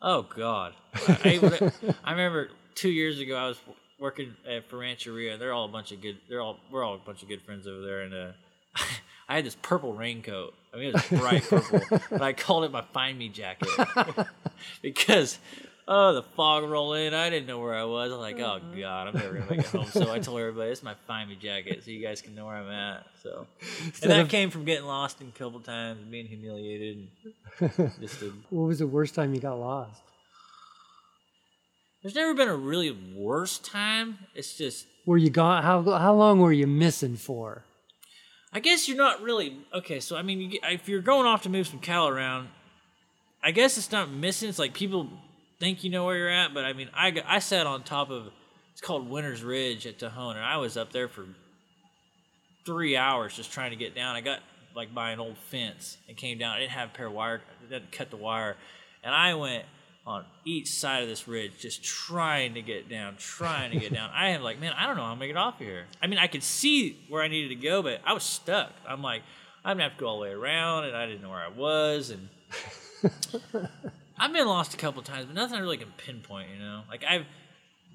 oh 0.00 0.22
god, 0.22 0.74
I, 0.94 1.40
I, 1.42 1.92
I 2.04 2.10
remember 2.12 2.50
two 2.74 2.90
years 2.90 3.18
ago 3.18 3.36
I 3.36 3.48
was 3.48 3.58
working 3.98 4.34
at 4.48 4.68
for 4.68 4.78
Rancheria. 4.78 5.36
They're 5.38 5.52
all 5.52 5.66
a 5.66 5.68
bunch 5.68 5.92
of 5.92 6.00
good. 6.00 6.18
They're 6.28 6.40
all 6.40 6.58
we're 6.70 6.84
all 6.84 6.94
a 6.94 6.98
bunch 6.98 7.22
of 7.22 7.28
good 7.28 7.42
friends 7.42 7.66
over 7.66 7.80
there, 7.80 8.00
and 8.00 8.14
uh, 8.14 8.32
I 9.28 9.36
had 9.36 9.44
this 9.44 9.56
purple 9.60 9.92
raincoat. 9.92 10.54
I 10.72 10.78
mean, 10.78 10.88
it 10.88 10.94
was 10.94 11.20
bright 11.20 11.42
purple, 11.42 11.80
but 12.10 12.22
I 12.22 12.32
called 12.32 12.64
it 12.64 12.72
my 12.72 12.82
"Find 12.82 13.18
Me" 13.18 13.28
jacket 13.28 13.68
because 14.82 15.38
oh, 15.90 16.14
the 16.14 16.22
fog 16.22 16.64
rolled 16.64 16.96
in. 16.96 17.12
I 17.12 17.28
didn't 17.28 17.48
know 17.48 17.58
where 17.58 17.74
I 17.74 17.84
was. 17.84 18.12
I'm 18.12 18.18
like, 18.18 18.38
oh 18.38 18.60
mm-hmm. 18.60 18.78
god, 18.78 19.08
I'm 19.08 19.14
never 19.14 19.34
gonna 19.34 19.50
make 19.50 19.60
it 19.60 19.66
home. 19.66 19.86
So 19.86 20.10
I 20.10 20.20
told 20.20 20.38
everybody, 20.38 20.70
it's 20.70 20.82
my 20.82 20.94
"Find 21.06 21.28
Me" 21.28 21.36
jacket, 21.36 21.82
so 21.84 21.90
you 21.90 22.00
guys 22.00 22.22
can 22.22 22.34
know 22.34 22.46
where 22.46 22.54
I'm 22.54 22.70
at. 22.70 23.06
So, 23.22 23.46
and 24.02 24.10
that 24.10 24.28
came 24.28 24.50
from 24.50 24.64
getting 24.64 24.86
lost 24.86 25.20
a 25.20 25.24
couple 25.38 25.60
times, 25.60 26.00
being 26.10 26.26
humiliated. 26.26 27.08
And 27.58 27.92
just 28.00 28.22
a, 28.22 28.32
What 28.48 28.68
was 28.68 28.78
the 28.78 28.86
worst 28.86 29.14
time 29.14 29.34
you 29.34 29.40
got 29.40 29.58
lost? 29.58 30.00
there's 32.02 32.14
never 32.14 32.32
been 32.32 32.48
a 32.48 32.56
really 32.56 32.96
worse 33.14 33.58
time. 33.58 34.18
It's 34.34 34.56
just 34.56 34.86
Were 35.04 35.18
you 35.18 35.28
gone? 35.28 35.62
How 35.62 35.82
how 35.82 36.14
long 36.14 36.38
were 36.38 36.52
you 36.52 36.66
missing 36.66 37.16
for? 37.16 37.64
I 38.52 38.60
guess 38.60 38.88
you're 38.88 38.96
not 38.96 39.22
really 39.22 39.58
okay. 39.74 40.00
So 40.00 40.16
I 40.16 40.22
mean, 40.22 40.40
you 40.40 40.60
if 40.62 40.88
you're 40.88 41.02
going 41.02 41.26
off 41.26 41.42
to 41.42 41.48
move 41.48 41.66
some 41.66 41.80
cattle 41.80 42.08
around, 42.08 42.48
I 43.42 43.50
guess 43.50 43.76
it's 43.76 43.92
not 43.92 44.10
missing. 44.10 44.48
It's 44.48 44.58
like 44.58 44.72
people 44.72 45.10
think 45.60 45.84
you 45.84 45.90
know 45.90 46.06
where 46.06 46.16
you're 46.16 46.30
at, 46.30 46.52
but 46.52 46.64
I 46.64 46.72
mean, 46.72 46.88
I 46.92 47.22
I 47.26 47.38
sat 47.38 47.66
on 47.66 47.84
top 47.84 48.10
of 48.10 48.28
it's 48.72 48.80
called 48.80 49.08
Winter's 49.08 49.44
Ridge 49.44 49.86
at 49.86 49.98
Tejon, 49.98 50.34
and 50.34 50.44
I 50.44 50.56
was 50.56 50.76
up 50.76 50.90
there 50.90 51.06
for 51.06 51.26
three 52.64 52.96
hours 52.96 53.36
just 53.36 53.52
trying 53.52 53.70
to 53.70 53.76
get 53.76 53.94
down. 53.94 54.16
I 54.16 54.22
got 54.22 54.40
like 54.74 54.94
by 54.94 55.10
an 55.10 55.20
old 55.20 55.36
fence 55.36 55.98
and 56.08 56.16
came 56.16 56.38
down. 56.38 56.56
I 56.56 56.60
didn't 56.60 56.72
have 56.72 56.88
a 56.88 56.92
pair 56.92 57.06
of 57.06 57.12
wire. 57.12 57.42
I 57.66 57.70
didn't 57.70 57.92
cut 57.92 58.10
the 58.10 58.16
wire, 58.16 58.56
and 59.04 59.14
I 59.14 59.34
went 59.34 59.64
on 60.06 60.24
each 60.46 60.68
side 60.68 61.02
of 61.02 61.08
this 61.10 61.28
ridge 61.28 61.52
just 61.58 61.84
trying 61.84 62.54
to 62.54 62.62
get 62.62 62.88
down, 62.88 63.16
trying 63.18 63.70
to 63.72 63.78
get 63.78 63.92
down. 63.92 64.10
I 64.14 64.30
am 64.30 64.42
like, 64.42 64.58
man, 64.58 64.72
I 64.72 64.86
don't 64.86 64.96
know 64.96 65.02
how 65.04 65.12
I'm 65.12 65.18
gonna 65.18 65.26
get 65.26 65.36
off 65.36 65.58
here. 65.58 65.84
I 66.02 66.06
mean, 66.06 66.18
I 66.18 66.26
could 66.26 66.42
see 66.42 66.98
where 67.08 67.22
I 67.22 67.28
needed 67.28 67.48
to 67.48 67.62
go, 67.62 67.82
but 67.82 68.00
I 68.04 68.14
was 68.14 68.24
stuck. 68.24 68.72
I'm 68.88 69.02
like, 69.02 69.22
I'm 69.62 69.76
gonna 69.76 69.90
have 69.90 69.98
to 69.98 70.00
go 70.00 70.06
all 70.08 70.16
the 70.16 70.22
way 70.22 70.30
around, 70.30 70.84
and 70.84 70.96
I 70.96 71.04
didn't 71.04 71.20
know 71.20 71.28
where 71.28 71.44
I 71.44 71.48
was, 71.48 72.10
and 72.10 72.28
I've 74.20 74.32
been 74.32 74.46
lost 74.46 74.74
a 74.74 74.76
couple 74.76 75.02
times, 75.02 75.24
but 75.26 75.34
nothing 75.34 75.56
I 75.56 75.60
really 75.60 75.78
can 75.78 75.92
pinpoint. 75.96 76.48
You 76.52 76.58
know, 76.64 76.82
like 76.88 77.02
I've 77.08 77.24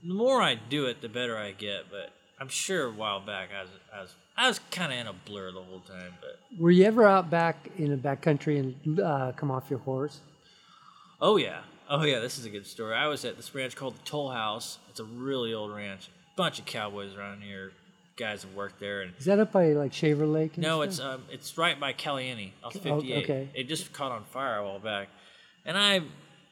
the 0.03 0.13
more 0.13 0.41
I 0.41 0.55
do 0.55 0.85
it, 0.87 1.01
the 1.01 1.09
better 1.09 1.37
I 1.37 1.51
get. 1.51 1.89
But 1.91 2.11
I'm 2.39 2.49
sure 2.49 2.87
a 2.87 2.91
while 2.91 3.19
back 3.21 3.49
I 3.57 3.61
was 3.61 3.69
I 3.95 4.01
was 4.01 4.15
I 4.37 4.47
was 4.47 4.59
kind 4.71 4.91
of 4.91 4.99
in 4.99 5.07
a 5.07 5.13
blur 5.13 5.51
the 5.51 5.61
whole 5.61 5.79
time. 5.81 6.13
But 6.19 6.39
Were 6.59 6.71
you 6.71 6.83
ever 6.85 7.05
out 7.05 7.29
back 7.29 7.69
in 7.77 7.91
the 7.91 7.97
back 7.97 8.21
country 8.21 8.57
and 8.57 8.99
uh, 8.99 9.31
come 9.35 9.51
off 9.51 9.69
your 9.69 9.79
horse? 9.79 10.19
oh 11.21 11.37
yeah, 11.37 11.61
oh 11.89 12.03
yeah, 12.03 12.19
this 12.19 12.37
is 12.37 12.45
a 12.45 12.49
good 12.49 12.65
story. 12.67 12.93
I 12.95 13.07
was 13.07 13.23
at 13.23 13.37
this 13.37 13.55
ranch 13.55 13.75
called 13.75 13.95
the 13.95 14.03
Toll 14.03 14.31
House. 14.31 14.79
It's 14.89 14.99
a 14.99 15.05
really 15.05 15.53
old 15.53 15.73
ranch. 15.73 16.09
Bunch 16.35 16.59
of 16.59 16.65
cowboys 16.65 17.15
around 17.15 17.41
here, 17.43 17.71
guys 18.17 18.43
have 18.43 18.53
worked 18.53 18.79
there, 18.81 19.01
and 19.01 19.13
Is 19.17 19.23
that 19.25 19.39
up 19.39 19.53
by 19.53 19.67
like 19.71 19.93
Shaver 19.93 20.27
Lake? 20.27 20.57
No, 20.57 20.79
stuff? 20.81 20.87
it's 20.89 20.99
um, 20.99 21.23
it's 21.31 21.57
right 21.57 21.79
by 21.79 21.93
Caliente 21.93 22.51
off 22.63 22.75
Oh, 22.75 22.79
58. 22.79 23.23
okay. 23.23 23.49
It 23.53 23.69
just 23.69 23.93
caught 23.93 24.11
on 24.11 24.25
fire 24.25 24.57
a 24.57 24.65
while 24.65 24.79
back, 24.79 25.07
and 25.65 25.77
I 25.77 26.01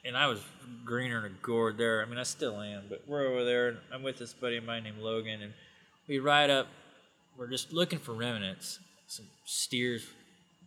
and 0.06 0.18
I 0.18 0.28
was 0.28 0.42
greener 0.84 1.22
than 1.22 1.32
a 1.32 1.46
gourd 1.46 1.78
there. 1.78 2.02
I 2.02 2.06
mean, 2.06 2.18
I 2.18 2.24
still 2.24 2.60
am, 2.60 2.84
but 2.90 3.04
we're 3.08 3.26
over 3.26 3.46
there. 3.46 3.70
And 3.70 3.78
I'm 3.94 4.04
with 4.04 4.18
this 4.18 4.34
buddy 4.34 4.58
of 4.58 4.66
mine 4.66 4.84
named 4.84 5.00
Logan, 5.00 5.42
and 5.42 5.54
we 6.08 6.20
ride 6.20 6.50
up. 6.50 6.68
We're 7.38 7.50
just 7.50 7.74
looking 7.74 8.00
for 8.00 8.14
remnants, 8.14 8.80
some 9.08 9.26
steers 9.46 10.06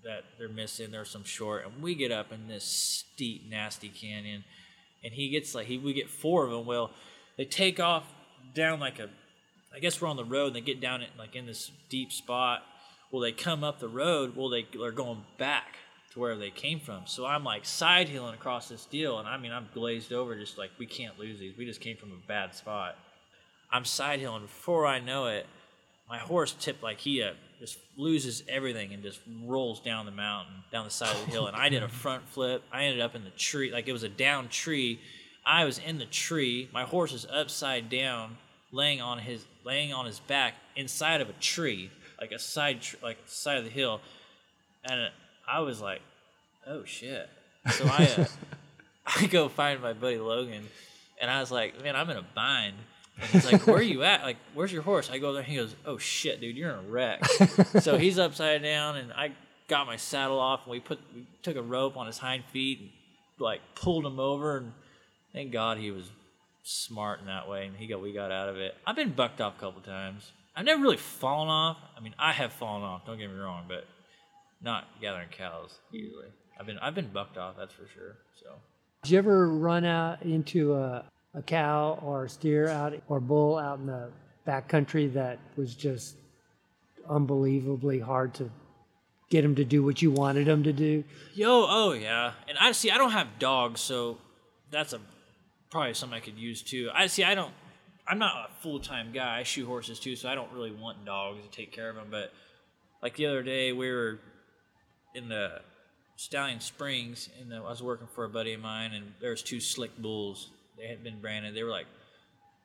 that 0.04 0.24
they're 0.38 0.48
missing. 0.48 0.90
There's 0.90 1.10
some 1.10 1.24
short, 1.24 1.64
and 1.66 1.82
we 1.82 1.94
get 1.94 2.10
up 2.10 2.32
in 2.32 2.48
this 2.48 2.64
steep, 2.64 3.48
nasty 3.48 3.88
canyon, 3.88 4.44
and 5.04 5.12
he 5.12 5.28
gets 5.28 5.54
like 5.54 5.66
he 5.66 5.78
we 5.78 5.92
get 5.92 6.08
four 6.08 6.44
of 6.44 6.50
them. 6.50 6.66
Well, 6.66 6.90
they 7.36 7.44
take 7.44 7.78
off 7.78 8.04
down 8.54 8.80
like 8.80 8.98
a 8.98 9.10
I 9.74 9.78
guess 9.78 10.00
we're 10.00 10.08
on 10.08 10.16
the 10.16 10.24
road 10.24 10.48
and 10.48 10.56
they 10.56 10.60
get 10.62 10.80
down 10.80 11.02
it 11.02 11.10
like 11.18 11.36
in 11.36 11.46
this 11.46 11.70
deep 11.90 12.10
spot. 12.10 12.62
Well, 13.10 13.20
they 13.20 13.32
come 13.32 13.62
up 13.62 13.78
the 13.78 13.88
road. 13.88 14.34
Well, 14.34 14.48
they 14.48 14.66
are 14.82 14.90
going 14.90 15.24
back 15.38 15.76
to 16.16 16.20
where 16.20 16.36
they 16.36 16.50
came 16.50 16.80
from. 16.80 17.02
So 17.06 17.26
I'm 17.26 17.44
like 17.44 17.64
side 17.64 18.08
hilling 18.08 18.34
across 18.34 18.68
this 18.68 18.86
deal, 18.86 19.18
and 19.18 19.28
I 19.28 19.36
mean 19.36 19.52
I'm 19.52 19.68
glazed 19.72 20.12
over, 20.12 20.34
just 20.34 20.58
like 20.58 20.70
we 20.78 20.86
can't 20.86 21.18
lose 21.18 21.38
these. 21.38 21.56
We 21.56 21.64
just 21.64 21.80
came 21.80 21.96
from 21.96 22.10
a 22.10 22.26
bad 22.26 22.54
spot. 22.54 22.96
I'm 23.70 23.84
side 23.84 24.20
hilling. 24.20 24.42
Before 24.42 24.86
I 24.86 24.98
know 24.98 25.26
it, 25.26 25.46
my 26.08 26.18
horse 26.18 26.54
tipped 26.58 26.82
like 26.82 26.98
he 26.98 27.22
uh, 27.22 27.32
just 27.60 27.78
loses 27.96 28.42
everything 28.48 28.92
and 28.92 29.02
just 29.02 29.20
rolls 29.44 29.80
down 29.80 30.06
the 30.06 30.12
mountain, 30.12 30.54
down 30.72 30.84
the 30.84 30.90
side 30.90 31.14
of 31.14 31.24
the 31.26 31.30
hill. 31.30 31.46
And 31.46 31.56
I 31.56 31.68
did 31.68 31.82
a 31.82 31.88
front 31.88 32.28
flip. 32.28 32.62
I 32.72 32.84
ended 32.84 33.00
up 33.00 33.14
in 33.14 33.24
the 33.24 33.30
tree, 33.30 33.70
like 33.70 33.88
it 33.88 33.92
was 33.92 34.02
a 34.02 34.08
down 34.08 34.48
tree. 34.48 35.00
I 35.44 35.64
was 35.64 35.78
in 35.78 35.98
the 35.98 36.06
tree. 36.06 36.68
My 36.72 36.84
horse 36.84 37.12
is 37.12 37.26
upside 37.30 37.88
down, 37.90 38.36
laying 38.72 39.00
on 39.00 39.18
his 39.18 39.44
laying 39.64 39.92
on 39.92 40.06
his 40.06 40.20
back 40.20 40.54
inside 40.76 41.20
of 41.20 41.28
a 41.28 41.34
tree, 41.34 41.90
like 42.20 42.32
a 42.32 42.38
side 42.38 42.80
tr- 42.80 42.96
like 43.02 43.18
side 43.26 43.58
of 43.58 43.64
the 43.64 43.70
hill. 43.70 44.00
And 44.88 45.10
I 45.48 45.60
was 45.60 45.80
like, 45.80 46.00
"Oh 46.66 46.84
shit!" 46.84 47.28
So 47.70 47.84
I 47.86 48.08
uh, 48.18 48.26
I 49.06 49.26
go 49.26 49.48
find 49.48 49.80
my 49.80 49.92
buddy 49.92 50.18
Logan, 50.18 50.66
and 51.20 51.30
I 51.30 51.40
was 51.40 51.50
like, 51.50 51.82
"Man, 51.82 51.96
I'm 51.96 52.10
in 52.10 52.16
a 52.16 52.24
bind." 52.34 52.74
And 53.20 53.30
he's 53.30 53.50
like, 53.50 53.66
"Where 53.66 53.76
are 53.76 53.82
you 53.82 54.02
at? 54.02 54.22
Like, 54.22 54.36
where's 54.54 54.72
your 54.72 54.82
horse?" 54.82 55.10
I 55.10 55.18
go 55.18 55.32
there. 55.32 55.42
He 55.42 55.56
goes, 55.56 55.74
"Oh 55.84 55.98
shit, 55.98 56.40
dude, 56.40 56.56
you're 56.56 56.70
in 56.70 56.84
a 56.84 56.88
wreck." 56.88 57.24
so 57.80 57.96
he's 57.98 58.18
upside 58.18 58.62
down, 58.62 58.96
and 58.96 59.12
I 59.12 59.32
got 59.68 59.86
my 59.86 59.96
saddle 59.96 60.38
off, 60.38 60.64
and 60.64 60.72
we 60.72 60.80
put 60.80 60.98
we 61.14 61.26
took 61.42 61.56
a 61.56 61.62
rope 61.62 61.96
on 61.96 62.06
his 62.06 62.18
hind 62.18 62.44
feet, 62.52 62.80
and 62.80 62.90
like 63.38 63.60
pulled 63.74 64.04
him 64.04 64.18
over, 64.18 64.58
and 64.58 64.72
thank 65.32 65.52
God 65.52 65.78
he 65.78 65.90
was 65.90 66.10
smart 66.64 67.20
in 67.20 67.26
that 67.26 67.48
way, 67.48 67.66
and 67.66 67.76
he 67.76 67.86
got 67.86 68.02
we 68.02 68.12
got 68.12 68.32
out 68.32 68.48
of 68.48 68.56
it. 68.56 68.74
I've 68.86 68.96
been 68.96 69.12
bucked 69.12 69.40
off 69.40 69.56
a 69.56 69.60
couple 69.60 69.80
times. 69.82 70.32
I've 70.56 70.64
never 70.64 70.82
really 70.82 70.96
fallen 70.96 71.48
off. 71.48 71.76
I 71.96 72.00
mean, 72.00 72.14
I 72.18 72.32
have 72.32 72.52
fallen 72.52 72.82
off. 72.82 73.04
Don't 73.06 73.18
get 73.18 73.30
me 73.30 73.38
wrong, 73.38 73.64
but 73.68 73.86
not 74.60 74.84
gathering 75.00 75.28
cows 75.28 75.78
usually. 75.90 76.28
I've 76.58 76.66
been 76.66 76.78
I've 76.78 76.94
been 76.94 77.08
bucked 77.12 77.38
off. 77.38 77.56
That's 77.58 77.72
for 77.72 77.86
sure. 77.94 78.16
So. 78.42 78.54
Did 79.02 79.12
you 79.12 79.18
ever 79.18 79.50
run 79.50 79.84
out 79.84 80.22
into 80.22 80.74
a, 80.74 81.04
a 81.34 81.42
cow 81.42 81.98
or 82.02 82.24
a 82.24 82.28
steer 82.28 82.68
out 82.68 82.94
or 83.08 83.20
bull 83.20 83.58
out 83.58 83.78
in 83.78 83.86
the 83.86 84.10
back 84.44 84.68
country 84.68 85.06
that 85.08 85.38
was 85.56 85.74
just 85.74 86.16
unbelievably 87.08 88.00
hard 88.00 88.34
to 88.34 88.50
get 89.30 89.42
them 89.42 89.54
to 89.56 89.64
do 89.64 89.82
what 89.82 90.00
you 90.02 90.10
wanted 90.10 90.46
them 90.46 90.62
to 90.64 90.72
do? 90.72 91.04
Yo, 91.34 91.66
oh 91.68 91.92
yeah, 91.92 92.32
and 92.48 92.56
I 92.58 92.72
see. 92.72 92.90
I 92.90 92.98
don't 92.98 93.12
have 93.12 93.38
dogs, 93.38 93.80
so 93.80 94.18
that's 94.70 94.92
a 94.92 95.00
probably 95.70 95.94
something 95.94 96.16
I 96.16 96.20
could 96.20 96.38
use 96.38 96.62
too. 96.62 96.90
I 96.94 97.06
see. 97.06 97.24
I 97.24 97.34
don't. 97.34 97.52
I'm 98.08 98.18
not 98.18 98.50
a 98.50 98.62
full 98.62 98.80
time 98.80 99.12
guy. 99.12 99.38
I 99.38 99.42
shoot 99.42 99.66
horses 99.66 100.00
too, 100.00 100.16
so 100.16 100.28
I 100.28 100.34
don't 100.34 100.52
really 100.52 100.70
want 100.70 101.04
dogs 101.04 101.42
to 101.42 101.50
take 101.50 101.72
care 101.72 101.90
of 101.90 101.96
them. 101.96 102.06
But 102.10 102.32
like 103.02 103.16
the 103.16 103.26
other 103.26 103.42
day, 103.42 103.72
we 103.72 103.90
were 103.90 104.20
in 105.16 105.28
the 105.28 105.60
Stallion 106.16 106.60
Springs, 106.60 107.28
and 107.40 107.52
uh, 107.52 107.56
I 107.56 107.70
was 107.70 107.82
working 107.82 108.06
for 108.14 108.24
a 108.24 108.28
buddy 108.28 108.52
of 108.52 108.60
mine, 108.60 108.92
and 108.92 109.12
there's 109.20 109.42
two 109.42 109.60
slick 109.60 109.96
bulls. 109.98 110.50
They 110.78 110.86
had 110.86 111.02
been 111.02 111.20
branded. 111.20 111.54
They 111.54 111.62
were 111.62 111.70
like 111.70 111.86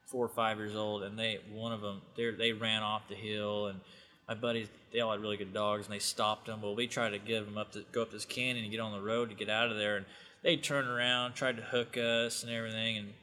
four 0.05 0.25
or 0.25 0.29
five 0.29 0.57
years 0.57 0.75
old, 0.75 1.03
and 1.03 1.17
they 1.17 1.39
one 1.51 1.71
of 1.71 1.81
them 1.81 2.01
they 2.15 2.31
they 2.31 2.51
ran 2.51 2.83
off 2.83 3.07
the 3.07 3.15
hill, 3.15 3.67
and 3.67 3.79
my 4.27 4.35
buddies 4.35 4.67
they 4.91 4.99
all 4.99 5.11
had 5.11 5.21
really 5.21 5.37
good 5.37 5.53
dogs, 5.53 5.85
and 5.85 5.93
they 5.93 5.99
stopped 5.99 6.47
them. 6.47 6.61
Well, 6.61 6.75
we 6.75 6.87
tried 6.87 7.11
to 7.11 7.19
give 7.19 7.45
them 7.45 7.57
up 7.57 7.71
to 7.73 7.83
go 7.91 8.01
up 8.01 8.11
this 8.11 8.25
canyon 8.25 8.63
and 8.63 8.71
get 8.71 8.81
on 8.81 8.91
the 8.91 9.01
road 9.01 9.29
to 9.29 9.35
get 9.35 9.49
out 9.49 9.71
of 9.71 9.77
there, 9.77 9.97
and 9.97 10.05
they 10.43 10.57
turned 10.57 10.87
around, 10.87 11.33
tried 11.33 11.57
to 11.57 11.63
hook 11.63 11.97
us 11.97 12.43
and 12.43 12.51
everything, 12.51 12.97
and 12.97 13.13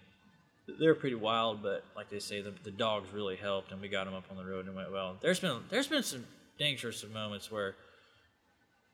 they're 0.78 0.94
pretty 0.94 1.16
wild. 1.16 1.62
But 1.62 1.84
like 1.96 2.08
they 2.10 2.20
say, 2.20 2.40
the, 2.40 2.52
the 2.64 2.70
dogs 2.70 3.12
really 3.12 3.36
helped, 3.36 3.72
and 3.72 3.80
we 3.80 3.88
got 3.88 4.04
them 4.04 4.14
up 4.14 4.24
on 4.30 4.36
the 4.36 4.44
road 4.44 4.66
and 4.66 4.74
went 4.74 4.90
well. 4.90 5.16
There's 5.20 5.40
been 5.40 5.60
there's 5.70 5.88
been 5.88 6.02
some 6.02 6.24
dangerous 6.58 7.04
moments 7.12 7.50
where 7.50 7.76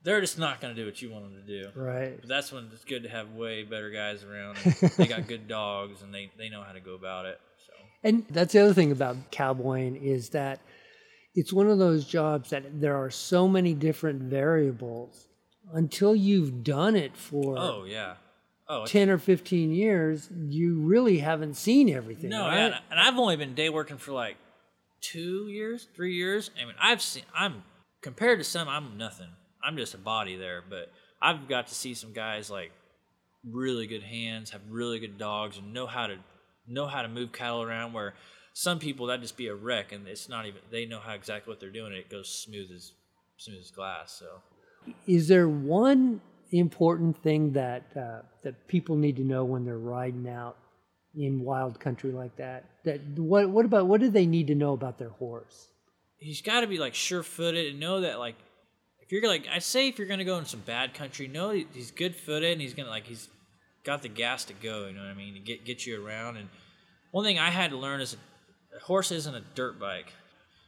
they're 0.05 0.21
just 0.21 0.39
not 0.39 0.61
going 0.61 0.75
to 0.75 0.81
do 0.81 0.87
what 0.87 1.01
you 1.03 1.11
want 1.11 1.25
them 1.25 1.43
to 1.47 1.63
do. 1.63 1.69
Right. 1.75 2.19
But 2.21 2.29
that's 2.29 2.53
when 2.53 2.69
it's 2.73 2.85
good 2.85 3.03
to 3.05 3.09
have 3.09 3.31
way 3.33 3.63
better 3.65 3.91
guys 3.91 4.23
around. 4.25 4.59
They 4.97 5.07
got 5.07 5.27
good 5.27 5.49
dogs, 5.49 6.03
and 6.03 6.13
they, 6.15 6.31
they 6.39 6.49
know 6.49 6.63
how 6.63 6.73
to 6.73 6.81
go 6.81 6.95
about 6.95 7.27
it. 7.27 7.41
So 7.67 7.73
And 8.03 8.25
that's 8.31 8.53
the 8.53 8.61
other 8.61 8.75
thing 8.75 8.93
about 8.93 9.17
cowboying 9.31 9.97
is 9.97 10.29
that 10.31 10.61
it's 11.35 11.53
one 11.53 11.69
of 11.69 11.79
those 11.79 12.05
jobs 12.05 12.51
that 12.51 12.81
there 12.81 12.97
are 12.97 13.11
so 13.11 13.49
many 13.49 13.75
different 13.75 14.23
variables 14.23 15.27
until 15.73 16.15
you've 16.15 16.63
done 16.63 16.95
it 16.95 17.17
for 17.17 17.57
oh 17.59 17.85
yeah, 17.85 18.15
oh 18.69 18.85
10 18.85 19.09
or 19.11 19.19
15 19.19 19.73
years, 19.73 20.29
you 20.49 20.81
really 20.83 21.19
haven't 21.19 21.55
seen 21.55 21.89
everything. 21.89 22.31
no, 22.31 22.43
right? 22.47 22.59
and- 22.59 22.75
and 22.91 23.01
I've 23.01 23.17
only 23.19 23.37
been 23.37 23.55
day 23.55 23.71
working 23.71 23.97
for 23.97 24.13
like 24.13 24.37
two 25.01 25.49
years, 25.49 25.89
three 25.97 26.15
years. 26.15 26.51
I 26.61 26.65
mean, 26.67 26.75
I've 26.81 27.01
seen. 27.03 27.25
I'm 27.35 27.63
compared 28.03 28.39
to 28.39 28.45
some, 28.45 28.69
I'm 28.69 28.97
nothing. 28.99 29.29
I'm 29.65 29.77
just 29.77 29.95
a 29.95 29.99
body 29.99 30.37
there, 30.37 30.63
but 30.69 30.93
I've 31.23 31.49
got 31.49 31.69
to 31.69 31.75
see 31.75 31.95
some 31.95 32.13
guys 32.13 32.51
like 32.51 32.73
really 33.49 33.87
good 33.87 34.03
hands, 34.03 34.51
have 34.51 34.63
really 34.69 34.99
good 34.99 35.19
dogs, 35.19 35.59
and 35.59 35.73
know 35.73 35.87
how 35.87 36.07
to 36.07 36.17
know 36.67 36.87
how 36.87 37.03
to 37.03 37.09
move 37.09 37.33
cattle 37.33 37.63
around. 37.63 37.93
Where 37.93 38.15
some 38.53 38.79
people 38.79 39.07
that 39.07 39.21
just 39.21 39.37
be 39.37 39.49
a 39.49 39.55
wreck, 39.55 39.93
and 39.93 40.07
it's 40.07 40.29
not 40.29 40.47
even 40.47 40.61
they 40.71 40.87
know 40.87 41.01
how 41.01 41.15
exactly 41.15 41.51
what 41.51 41.61
they're 41.61 41.71
doing. 41.71 41.93
And 41.93 41.97
it 41.97 42.11
goes 42.11 42.29
smooth 42.29 42.71
as 42.75 42.93
smooth 43.37 43.61
as 43.61 43.71
glass. 43.71 44.13
So. 44.13 44.27
Is 45.07 45.29
there 45.29 45.49
one 45.49 46.21
important 46.51 47.23
thing 47.23 47.53
that 47.53 47.85
uh, 47.97 48.21
that 48.43 48.69
people 48.69 48.97
need 48.97 49.17
to 49.17 49.25
know 49.25 49.45
when 49.45 49.65
they're 49.65 49.79
riding 49.79 50.29
out 50.29 50.57
in 51.15 51.41
wild 51.41 51.81
country 51.81 52.13
like 52.13 52.37
that? 52.37 52.65
That 52.85 53.01
what 53.17 53.49
what 53.49 53.65
about 53.65 53.87
what 53.87 54.01
do 54.01 54.11
they 54.11 54.27
need 54.27 54.49
to 54.49 54.55
know 54.55 54.73
about 54.73 54.99
their 54.99 55.11
horse? 55.11 55.69
He's 56.19 56.43
got 56.43 56.61
to 56.61 56.67
be 56.67 56.79
like 56.79 56.95
sure-footed 56.95 57.73
and 57.73 57.81
know 57.81 58.01
that 58.03 58.19
like 58.19 58.37
if 59.05 59.13
you're 59.13 59.27
like 59.27 59.47
I 59.53 59.59
say 59.59 59.89
if 59.89 59.99
you're 59.99 60.09
gonna 60.09 60.25
go 60.25 60.39
in 60.39 60.45
some 60.47 60.61
bad 60.61 60.95
country, 60.95 61.29
know 61.29 61.51
he's 61.51 61.91
good-footed 61.91 62.53
and 62.53 62.61
he's 62.61 62.75
gonna 62.75 62.91
like 62.91 63.07
he's 63.07 63.29
got 63.85 64.03
the 64.03 64.09
gas 64.09 64.45
to 64.47 64.55
go. 64.55 64.87
You 64.87 64.95
know 64.95 65.03
what 65.03 65.11
I 65.11 65.15
mean? 65.15 65.35
To 65.35 65.41
get 65.41 65.65
get 65.65 65.87
you 65.87 66.05
around. 66.05 66.37
And 66.37 66.49
one 67.11 67.25
thing 67.25 67.39
I 67.39 67.51
had 67.51 67.71
to 67.71 67.77
learn 67.77 68.01
is 68.01 68.17
a 68.75 68.81
horse 68.81 69.13
isn't 69.13 69.35
a 69.35 69.43
dirt 69.55 69.79
bike. 69.79 70.13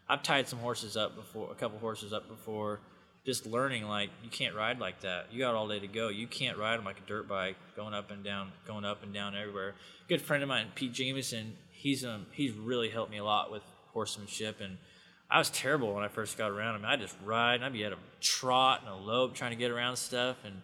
I've 0.09 0.23
tied 0.23 0.49
some 0.49 0.61
horses 0.61 0.97
up 0.97 1.17
before, 1.17 1.51
a 1.51 1.55
couple 1.55 1.79
horses 1.79 2.13
up 2.13 2.29
before 2.29 2.81
just 3.27 3.45
learning 3.45 3.85
like 3.89 4.09
you 4.23 4.31
can't 4.31 4.55
ride 4.55 4.79
like 4.79 5.01
that. 5.01 5.27
You 5.33 5.41
got 5.41 5.55
all 5.55 5.67
day 5.67 5.81
to 5.81 5.89
go. 5.89 6.09
You 6.09 6.29
can't 6.29 6.57
ride 6.57 6.79
them 6.79 6.85
like 6.85 6.99
a 6.99 7.09
dirt 7.09 7.27
bike, 7.27 7.57
going 7.75 7.93
up 7.93 8.13
and 8.13 8.23
down, 8.23 8.53
going 8.67 8.85
up 8.85 9.03
and 9.03 9.13
down 9.13 9.37
everywhere. 9.37 9.75
Good 10.09 10.23
friend 10.23 10.45
of 10.45 10.49
mine, 10.49 10.69
Pete 10.77 10.93
Jameson. 10.93 11.57
He's 11.73 12.05
um 12.05 12.27
he's 12.31 12.53
really 12.53 12.89
helped 12.89 13.11
me 13.11 13.19
a 13.19 13.25
lot 13.25 13.51
with 13.51 13.63
horsemanship, 13.93 14.61
and 14.61 14.79
I 15.31 15.39
was 15.39 15.51
terrible 15.51 15.93
when 15.95 16.05
I 16.05 16.09
first 16.09 16.39
got 16.39 16.51
around 16.51 16.77
him. 16.77 16.85
I 16.85 16.97
just 16.97 17.17
ride, 17.25 17.57
and 17.57 17.65
I'd 17.65 17.73
be 17.73 17.85
at 17.85 17.93
a 17.93 17.99
trot 18.21 18.83
and 18.83 18.91
a 18.91 18.95
lope 18.95 19.35
trying 19.35 19.51
to 19.51 19.57
get 19.57 19.71
around 19.71 19.97
stuff, 19.97 20.37
and 20.45 20.63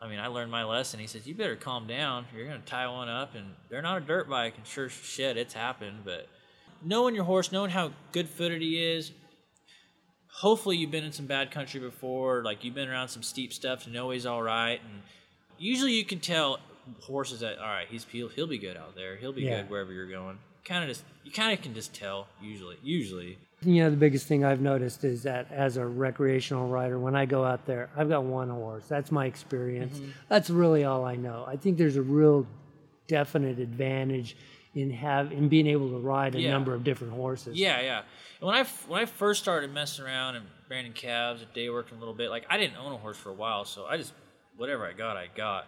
I 0.00 0.08
mean 0.08 0.20
I 0.20 0.28
learned 0.28 0.50
my 0.50 0.64
lesson. 0.64 1.00
He 1.00 1.06
says 1.06 1.26
you 1.26 1.34
better 1.34 1.56
calm 1.56 1.86
down. 1.86 2.26
You're 2.34 2.46
gonna 2.46 2.60
tie 2.64 2.86
one 2.88 3.08
up, 3.08 3.34
and 3.34 3.46
they're 3.68 3.82
not 3.82 4.02
a 4.02 4.04
dirt 4.04 4.28
bike, 4.28 4.54
and 4.56 4.66
sure 4.66 4.88
shit, 4.88 5.36
it's 5.36 5.54
happened, 5.54 6.00
but 6.04 6.28
knowing 6.82 7.14
your 7.14 7.24
horse, 7.24 7.52
knowing 7.52 7.70
how 7.70 7.92
good 8.12 8.28
footed 8.28 8.62
he 8.62 8.82
is, 8.82 9.12
hopefully 10.28 10.76
you've 10.76 10.90
been 10.90 11.04
in 11.04 11.12
some 11.12 11.26
bad 11.26 11.50
country 11.50 11.80
before, 11.80 12.42
like 12.44 12.64
you've 12.64 12.74
been 12.74 12.88
around 12.88 13.08
some 13.08 13.22
steep 13.22 13.52
stuff 13.52 13.84
to 13.84 13.90
know 13.90 14.10
he's 14.10 14.26
all 14.26 14.42
right. 14.42 14.80
And 14.80 15.02
usually 15.58 15.92
you 15.92 16.04
can 16.04 16.20
tell 16.20 16.60
horses 17.00 17.40
that 17.40 17.58
all 17.58 17.66
right, 17.66 17.86
he's 17.88 18.04
he'll, 18.04 18.28
he'll 18.28 18.46
be 18.46 18.58
good 18.58 18.76
out 18.76 18.94
there. 18.94 19.16
He'll 19.16 19.32
be 19.32 19.42
yeah. 19.42 19.62
good 19.62 19.70
wherever 19.70 19.92
you're 19.92 20.10
going. 20.10 20.38
Kind 20.64 20.84
of 20.84 20.88
just 20.88 21.04
you 21.24 21.32
kind 21.32 21.56
of 21.56 21.62
can 21.62 21.74
just 21.74 21.94
tell 21.94 22.26
usually. 22.40 22.76
Usually. 22.82 23.38
You 23.62 23.82
know, 23.82 23.90
the 23.90 23.96
biggest 23.96 24.26
thing 24.26 24.44
I've 24.44 24.60
noticed 24.60 25.02
is 25.02 25.24
that 25.24 25.50
as 25.50 25.78
a 25.78 25.84
recreational 25.84 26.68
rider, 26.68 26.98
when 26.98 27.16
I 27.16 27.26
go 27.26 27.44
out 27.44 27.66
there, 27.66 27.90
I've 27.96 28.08
got 28.08 28.22
one 28.22 28.50
horse. 28.50 28.86
That's 28.86 29.10
my 29.10 29.26
experience. 29.26 29.98
Mm-hmm. 29.98 30.10
That's 30.28 30.48
really 30.48 30.84
all 30.84 31.04
I 31.04 31.16
know. 31.16 31.44
I 31.46 31.56
think 31.56 31.76
there's 31.76 31.96
a 31.96 32.02
real 32.02 32.46
definite 33.08 33.58
advantage 33.58 34.36
in 34.74 34.90
have 34.90 35.32
in 35.32 35.48
being 35.48 35.66
able 35.66 35.90
to 35.90 35.98
ride 35.98 36.34
a 36.34 36.40
yeah. 36.40 36.50
number 36.50 36.74
of 36.74 36.84
different 36.84 37.14
horses. 37.14 37.58
Yeah, 37.58 37.80
yeah. 37.80 38.02
When 38.40 38.54
I 38.54 38.64
when 38.86 39.00
I 39.00 39.06
first 39.06 39.42
started 39.42 39.72
messing 39.72 40.04
around 40.04 40.36
and 40.36 40.46
branding 40.68 40.92
calves, 40.92 41.42
at 41.42 41.52
day 41.52 41.68
working 41.68 41.96
a 41.96 42.00
little 42.00 42.14
bit, 42.14 42.30
like 42.30 42.44
I 42.48 42.58
didn't 42.58 42.76
own 42.76 42.92
a 42.92 42.96
horse 42.96 43.16
for 43.16 43.30
a 43.30 43.34
while, 43.34 43.64
so 43.64 43.86
I 43.86 43.96
just 43.96 44.12
whatever 44.56 44.86
I 44.86 44.92
got, 44.92 45.16
I 45.16 45.26
got. 45.34 45.66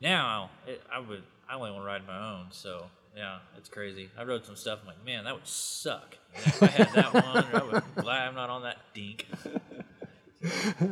Now 0.00 0.50
it, 0.66 0.80
I 0.92 1.00
would 1.00 1.22
I 1.48 1.54
only 1.56 1.72
want 1.72 1.82
to 1.82 1.86
ride 1.86 2.06
my 2.06 2.34
own, 2.34 2.46
so 2.50 2.86
yeah, 3.16 3.38
it's 3.56 3.68
crazy. 3.68 4.08
I 4.18 4.24
rode 4.24 4.44
some 4.44 4.56
stuff. 4.56 4.80
I'm 4.82 4.86
like, 4.86 5.04
man, 5.04 5.24
that 5.24 5.34
would 5.34 5.46
suck. 5.46 6.16
if 6.34 6.62
I 6.62 6.66
had 6.66 6.92
that 6.94 7.14
one, 7.14 7.24
I 7.26 7.62
would 7.64 7.82
glad 7.96 8.28
I'm 8.28 8.34
not 8.34 8.50
on 8.50 8.62
that 8.62 8.78
dink. 8.94 9.26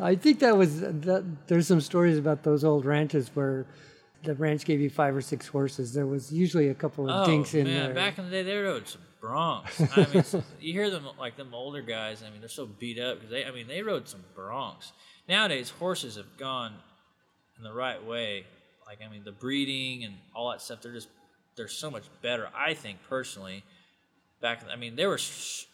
I 0.00 0.14
think 0.14 0.40
that 0.40 0.56
was 0.56 0.80
that, 0.80 1.24
there's 1.46 1.66
some 1.66 1.80
stories 1.80 2.18
about 2.18 2.42
those 2.42 2.62
old 2.62 2.84
ranches 2.84 3.30
where 3.34 3.66
the 4.22 4.34
ranch 4.34 4.64
gave 4.64 4.80
you 4.80 4.90
five 4.90 5.16
or 5.16 5.20
six 5.20 5.48
horses. 5.48 5.92
There 5.92 6.06
was 6.06 6.32
usually 6.32 6.68
a 6.68 6.74
couple 6.74 7.08
of 7.08 7.22
oh, 7.22 7.30
dinks 7.30 7.54
in 7.54 7.64
man. 7.64 7.86
there. 7.86 7.94
Back 7.94 8.18
in 8.18 8.26
the 8.26 8.30
day, 8.30 8.42
they 8.42 8.56
rode 8.56 8.86
some 8.86 9.00
broncs. 9.20 9.80
I 9.96 10.12
mean, 10.12 10.44
you 10.60 10.72
hear 10.72 10.90
them 10.90 11.06
like 11.18 11.36
them 11.36 11.54
older 11.54 11.82
guys. 11.82 12.22
I 12.22 12.30
mean, 12.30 12.40
they're 12.40 12.48
so 12.48 12.66
beat 12.66 12.98
up 12.98 13.16
because 13.16 13.30
they. 13.30 13.44
I 13.44 13.50
mean, 13.50 13.66
they 13.66 13.82
rode 13.82 14.08
some 14.08 14.24
broncs. 14.36 14.92
Nowadays, 15.28 15.70
horses 15.70 16.16
have 16.16 16.36
gone 16.36 16.74
in 17.56 17.64
the 17.64 17.72
right 17.72 18.04
way. 18.04 18.44
Like 18.86 18.98
I 19.04 19.10
mean, 19.10 19.24
the 19.24 19.32
breeding 19.32 20.04
and 20.04 20.14
all 20.34 20.50
that 20.50 20.60
stuff. 20.60 20.82
They're 20.82 20.92
just 20.92 21.08
they're 21.60 21.68
so 21.68 21.90
much 21.90 22.04
better. 22.22 22.48
I 22.56 22.72
think 22.72 22.98
personally. 23.06 23.64
Back, 24.40 24.64
I 24.72 24.76
mean, 24.76 24.96
they 24.96 25.04
were 25.04 25.18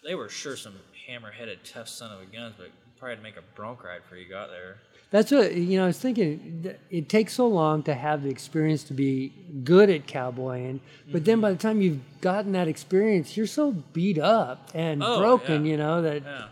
they 0.04 0.16
were 0.16 0.28
sure 0.28 0.56
some 0.56 0.74
hammer-headed, 1.06 1.60
tough 1.64 1.88
son 1.88 2.10
of 2.10 2.20
a 2.20 2.24
guns, 2.24 2.56
but 2.58 2.66
probably 2.98 3.10
had 3.10 3.18
to 3.18 3.22
make 3.22 3.36
a 3.36 3.54
bronc 3.54 3.84
ride 3.84 4.02
before 4.02 4.18
you 4.18 4.28
got 4.28 4.50
there. 4.50 4.78
That's 5.12 5.30
what 5.30 5.54
you 5.54 5.78
know. 5.78 5.84
I 5.84 5.86
was 5.86 6.00
thinking. 6.00 6.74
It 6.90 7.08
takes 7.08 7.34
so 7.34 7.46
long 7.46 7.84
to 7.84 7.94
have 7.94 8.24
the 8.24 8.28
experience 8.28 8.82
to 8.84 8.92
be 8.92 9.32
good 9.62 9.88
at 9.88 10.08
cowboying, 10.08 10.80
but 11.06 11.18
mm-hmm. 11.18 11.24
then 11.24 11.40
by 11.40 11.52
the 11.52 11.56
time 11.56 11.80
you've 11.80 12.00
gotten 12.20 12.50
that 12.52 12.66
experience, 12.66 13.36
you're 13.36 13.46
so 13.46 13.70
beat 13.70 14.18
up 14.18 14.68
and 14.74 15.00
oh, 15.00 15.20
broken. 15.20 15.64
Yeah. 15.64 15.70
You 15.70 15.76
know 15.76 16.02
that. 16.02 16.22
Yeah. 16.24 16.48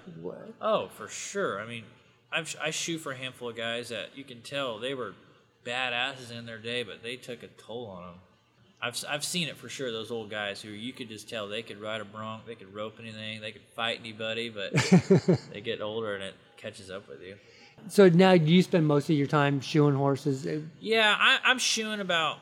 Oh, 0.60 0.90
for 0.96 1.08
sure. 1.08 1.60
I 1.60 1.66
mean, 1.66 1.82
I've, 2.30 2.54
I 2.62 2.70
shoot 2.70 2.98
for 2.98 3.10
a 3.10 3.16
handful 3.16 3.48
of 3.48 3.56
guys 3.56 3.88
that 3.88 4.16
you 4.16 4.22
can 4.22 4.40
tell 4.40 4.78
they 4.78 4.94
were 4.94 5.14
badasses 5.64 6.30
in 6.30 6.46
their 6.46 6.58
day, 6.58 6.84
but 6.84 7.02
they 7.02 7.16
took 7.16 7.42
a 7.42 7.48
toll 7.48 7.86
on 7.86 8.02
them. 8.04 8.20
I've, 8.84 9.02
I've 9.08 9.24
seen 9.24 9.48
it 9.48 9.56
for 9.56 9.70
sure. 9.70 9.90
Those 9.90 10.10
old 10.10 10.30
guys 10.30 10.60
who 10.60 10.68
you 10.68 10.92
could 10.92 11.08
just 11.08 11.26
tell 11.26 11.48
they 11.48 11.62
could 11.62 11.80
ride 11.80 12.02
a 12.02 12.04
bronc, 12.04 12.44
they 12.46 12.54
could 12.54 12.74
rope 12.74 12.96
anything, 13.00 13.40
they 13.40 13.50
could 13.50 13.64
fight 13.74 13.98
anybody, 13.98 14.50
but 14.50 14.74
they 15.52 15.62
get 15.62 15.80
older 15.80 16.14
and 16.14 16.22
it 16.22 16.34
catches 16.58 16.90
up 16.90 17.08
with 17.08 17.22
you. 17.22 17.36
So 17.88 18.10
now 18.10 18.36
do 18.36 18.44
you 18.44 18.62
spend 18.62 18.86
most 18.86 19.08
of 19.08 19.16
your 19.16 19.26
time 19.26 19.62
shoeing 19.62 19.94
horses? 19.94 20.46
Uh, 20.46 20.60
yeah, 20.80 21.16
I, 21.18 21.38
I'm 21.44 21.58
shoeing 21.58 22.00
about 22.00 22.38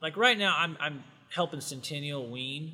like 0.00 0.16
right 0.16 0.38
now. 0.38 0.56
I'm 0.58 0.76
I'm 0.80 1.04
helping 1.34 1.60
Centennial 1.60 2.26
wean, 2.28 2.72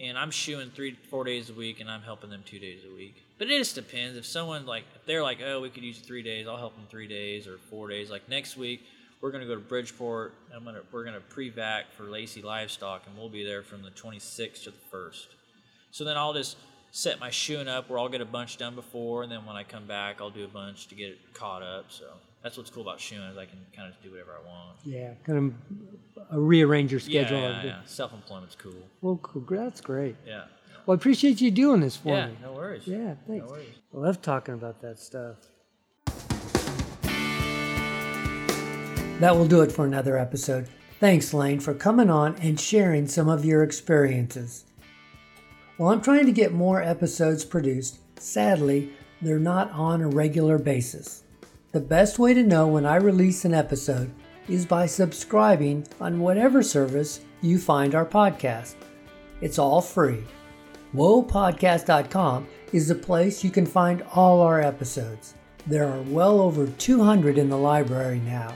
and 0.00 0.16
I'm 0.16 0.30
shoeing 0.30 0.70
three 0.70 0.96
four 1.10 1.24
days 1.24 1.50
a 1.50 1.54
week, 1.54 1.80
and 1.80 1.90
I'm 1.90 2.02
helping 2.02 2.30
them 2.30 2.42
two 2.46 2.60
days 2.60 2.82
a 2.88 2.94
week. 2.94 3.16
But 3.38 3.48
it 3.48 3.58
just 3.58 3.74
depends. 3.74 4.16
If 4.16 4.24
someone 4.24 4.66
like 4.66 4.84
if 4.94 5.04
they're 5.04 5.22
like, 5.22 5.40
oh, 5.44 5.60
we 5.60 5.70
could 5.70 5.82
use 5.82 5.98
three 5.98 6.22
days, 6.22 6.46
I'll 6.46 6.56
help 6.56 6.76
them 6.76 6.86
three 6.88 7.08
days 7.08 7.48
or 7.48 7.58
four 7.58 7.88
days. 7.88 8.10
Like 8.10 8.28
next 8.28 8.56
week, 8.56 8.82
we're 9.24 9.30
gonna 9.30 9.46
go 9.46 9.54
to 9.54 9.60
Bridgeport. 9.60 10.34
I'm 10.54 10.64
gonna 10.64 10.82
we're 10.92 11.02
gonna 11.02 11.18
pre-vac 11.18 11.90
for 11.96 12.02
Lacey 12.02 12.42
Livestock, 12.42 13.04
and 13.06 13.16
we'll 13.16 13.30
be 13.30 13.42
there 13.42 13.62
from 13.62 13.80
the 13.80 13.88
26th 13.88 14.64
to 14.64 14.70
the 14.70 14.76
first. 14.90 15.28
So 15.92 16.04
then 16.04 16.18
I'll 16.18 16.34
just 16.34 16.58
set 16.90 17.18
my 17.20 17.30
shoeing 17.30 17.66
up 17.66 17.88
where 17.88 17.98
I'll 17.98 18.10
get 18.10 18.20
a 18.20 18.26
bunch 18.26 18.58
done 18.58 18.74
before, 18.74 19.22
and 19.22 19.32
then 19.32 19.46
when 19.46 19.56
I 19.56 19.62
come 19.64 19.86
back, 19.86 20.20
I'll 20.20 20.28
do 20.28 20.44
a 20.44 20.48
bunch 20.48 20.88
to 20.88 20.94
get 20.94 21.08
it 21.08 21.18
caught 21.32 21.62
up. 21.62 21.86
So 21.88 22.04
that's 22.42 22.58
what's 22.58 22.68
cool 22.68 22.82
about 22.82 23.00
shoeing 23.00 23.22
is 23.22 23.38
I 23.38 23.46
can 23.46 23.60
kind 23.74 23.90
of 23.90 23.98
do 24.02 24.10
whatever 24.10 24.32
I 24.32 24.46
want. 24.46 24.76
Yeah, 24.84 25.14
kind 25.24 25.54
of 26.30 26.38
rearrange 26.38 26.90
your 26.90 27.00
schedule. 27.00 27.40
Yeah, 27.40 27.62
yeah, 27.62 27.64
yeah. 27.64 27.78
Self-employment's 27.86 28.56
cool. 28.56 28.74
Well, 29.00 29.18
cool. 29.22 29.46
That's 29.48 29.80
great. 29.80 30.16
Yeah. 30.26 30.44
Well, 30.84 30.94
I 30.94 30.96
appreciate 30.96 31.40
you 31.40 31.50
doing 31.50 31.80
this 31.80 31.96
for 31.96 32.10
yeah, 32.10 32.26
me. 32.26 32.36
no 32.42 32.52
worries. 32.52 32.86
Yeah, 32.86 33.14
thanks. 33.26 33.46
No 33.46 33.52
worries. 33.52 33.74
I 33.94 33.96
love 33.96 34.20
talking 34.20 34.52
about 34.52 34.82
that 34.82 34.98
stuff. 34.98 35.36
That 39.20 39.36
will 39.36 39.46
do 39.46 39.62
it 39.62 39.70
for 39.70 39.86
another 39.86 40.18
episode. 40.18 40.68
Thanks, 40.98 41.32
Lane, 41.32 41.60
for 41.60 41.72
coming 41.72 42.10
on 42.10 42.34
and 42.36 42.58
sharing 42.58 43.06
some 43.06 43.28
of 43.28 43.44
your 43.44 43.62
experiences. 43.62 44.64
While 45.76 45.92
I'm 45.92 46.00
trying 46.00 46.26
to 46.26 46.32
get 46.32 46.52
more 46.52 46.82
episodes 46.82 47.44
produced, 47.44 47.98
sadly, 48.18 48.92
they're 49.22 49.38
not 49.38 49.70
on 49.70 50.02
a 50.02 50.08
regular 50.08 50.58
basis. 50.58 51.22
The 51.72 51.80
best 51.80 52.18
way 52.18 52.34
to 52.34 52.42
know 52.42 52.66
when 52.66 52.86
I 52.86 52.96
release 52.96 53.44
an 53.44 53.54
episode 53.54 54.10
is 54.48 54.66
by 54.66 54.86
subscribing 54.86 55.86
on 56.00 56.20
whatever 56.20 56.62
service 56.62 57.20
you 57.40 57.58
find 57.58 57.94
our 57.94 58.06
podcast. 58.06 58.74
It's 59.40 59.58
all 59.58 59.80
free. 59.80 60.24
WhoaPodcast.com 60.94 62.46
is 62.72 62.88
the 62.88 62.94
place 62.94 63.42
you 63.42 63.50
can 63.50 63.66
find 63.66 64.02
all 64.14 64.40
our 64.40 64.60
episodes. 64.60 65.34
There 65.66 65.88
are 65.88 66.02
well 66.02 66.40
over 66.40 66.66
200 66.66 67.38
in 67.38 67.48
the 67.48 67.56
library 67.56 68.20
now. 68.20 68.54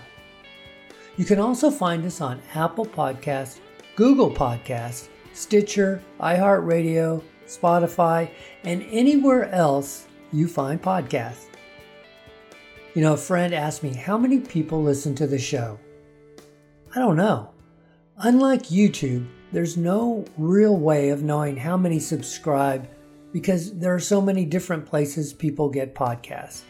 You 1.19 1.25
can 1.25 1.41
also 1.41 1.69
find 1.69 2.07
us 2.07 2.21
on 2.21 2.41
Apple 2.55 2.87
Podcasts, 2.87 3.59
Google 3.97 4.31
Podcasts, 4.31 5.09
Stitcher, 5.33 6.01
iHeartRadio, 6.21 7.21
Spotify, 7.45 8.31
and 8.63 8.87
anywhere 8.89 9.51
else 9.51 10.07
you 10.33 10.47
find 10.47 10.81
podcasts. 10.81 11.47
You 12.95 13.03
know, 13.03 13.15
a 13.15 13.17
friend 13.17 13.53
asked 13.53 13.83
me 13.83 13.95
how 13.95 14.17
many 14.17 14.39
people 14.39 14.81
listen 14.81 15.17
to 15.17 15.27
the 15.27 15.41
show. 15.41 15.81
I 16.95 17.01
don't 17.01 17.17
know. 17.17 17.51
Unlike 18.19 18.65
YouTube, 18.65 19.27
there's 19.51 19.77
no 19.77 20.25
real 20.37 20.77
way 20.77 21.09
of 21.09 21.25
knowing 21.25 21.57
how 21.57 21.77
many 21.77 21.99
subscribe 21.99 22.89
because 23.33 23.77
there 23.77 23.93
are 23.93 24.01
so 24.01 24.21
many 24.21 24.45
different 24.45 24.87
places 24.87 25.33
people 25.33 25.69
get 25.69 25.97
podcasts. 25.97 26.63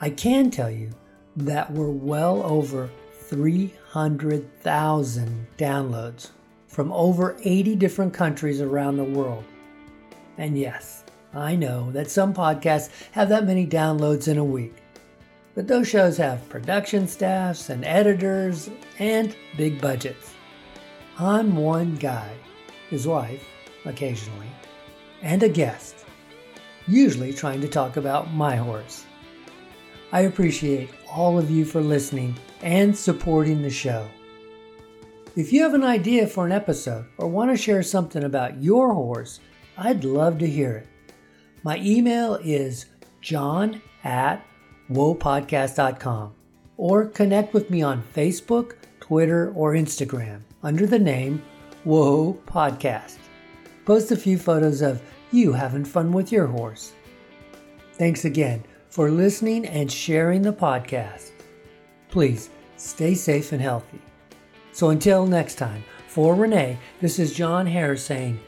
I 0.00 0.10
can 0.10 0.50
tell 0.50 0.70
you 0.70 0.90
that 1.36 1.70
we're 1.70 1.90
well 1.90 2.42
over 2.42 2.90
300,000 3.32 5.46
downloads 5.56 6.30
from 6.66 6.92
over 6.92 7.36
80 7.42 7.76
different 7.76 8.12
countries 8.12 8.60
around 8.60 8.98
the 8.98 9.04
world. 9.04 9.42
And 10.36 10.58
yes, 10.58 11.04
I 11.32 11.56
know 11.56 11.90
that 11.92 12.10
some 12.10 12.34
podcasts 12.34 12.90
have 13.12 13.30
that 13.30 13.46
many 13.46 13.66
downloads 13.66 14.28
in 14.28 14.36
a 14.36 14.44
week. 14.44 14.74
But 15.54 15.66
those 15.66 15.88
shows 15.88 16.18
have 16.18 16.46
production 16.50 17.08
staffs 17.08 17.70
and 17.70 17.86
editors 17.86 18.68
and 18.98 19.34
big 19.56 19.80
budgets. 19.80 20.34
I'm 21.18 21.56
one 21.56 21.96
guy, 21.96 22.34
his 22.90 23.06
wife, 23.06 23.48
occasionally, 23.86 24.50
and 25.22 25.42
a 25.42 25.48
guest, 25.48 26.04
usually 26.86 27.32
trying 27.32 27.62
to 27.62 27.68
talk 27.68 27.96
about 27.96 28.34
my 28.34 28.56
horse. 28.56 29.06
I 30.12 30.20
appreciate 30.20 30.90
all 31.14 31.38
of 31.38 31.50
you 31.50 31.64
for 31.64 31.80
listening 31.80 32.34
and 32.62 32.96
supporting 32.96 33.62
the 33.62 33.70
show. 33.70 34.08
If 35.36 35.52
you 35.52 35.62
have 35.62 35.74
an 35.74 35.84
idea 35.84 36.26
for 36.26 36.46
an 36.46 36.52
episode 36.52 37.06
or 37.18 37.28
want 37.28 37.50
to 37.50 37.56
share 37.56 37.82
something 37.82 38.24
about 38.24 38.62
your 38.62 38.92
horse, 38.92 39.40
I'd 39.76 40.04
love 40.04 40.38
to 40.38 40.46
hear 40.46 40.76
it. 40.76 40.88
My 41.62 41.78
email 41.78 42.36
is 42.36 42.86
john 43.20 43.80
at 44.04 44.44
whoapodcast.com 44.90 46.34
or 46.76 47.06
connect 47.06 47.54
with 47.54 47.70
me 47.70 47.82
on 47.82 48.02
Facebook, 48.14 48.74
Twitter, 49.00 49.52
or 49.54 49.74
Instagram 49.74 50.40
under 50.62 50.86
the 50.86 50.98
name 50.98 51.42
Whoa 51.84 52.34
Podcast. 52.46 53.18
Post 53.84 54.12
a 54.12 54.16
few 54.16 54.38
photos 54.38 54.82
of 54.82 55.02
you 55.30 55.52
having 55.52 55.84
fun 55.84 56.12
with 56.12 56.30
your 56.32 56.46
horse. 56.46 56.92
Thanks 57.94 58.24
again 58.24 58.64
for 58.92 59.10
listening 59.10 59.64
and 59.64 59.90
sharing 59.90 60.42
the 60.42 60.52
podcast. 60.52 61.30
Please 62.10 62.50
stay 62.76 63.14
safe 63.14 63.52
and 63.52 63.62
healthy. 63.62 63.98
So 64.72 64.90
until 64.90 65.24
next 65.24 65.54
time, 65.54 65.82
for 66.08 66.34
Renee, 66.34 66.76
this 67.00 67.18
is 67.18 67.32
John 67.32 67.66
Harris 67.66 68.04
saying, 68.04 68.38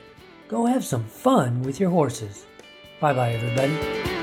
go 0.46 0.66
have 0.66 0.84
some 0.84 1.04
fun 1.04 1.62
with 1.62 1.80
your 1.80 1.88
horses. 1.88 2.44
Bye 3.00 3.14
bye, 3.14 3.32
everybody. 3.32 4.13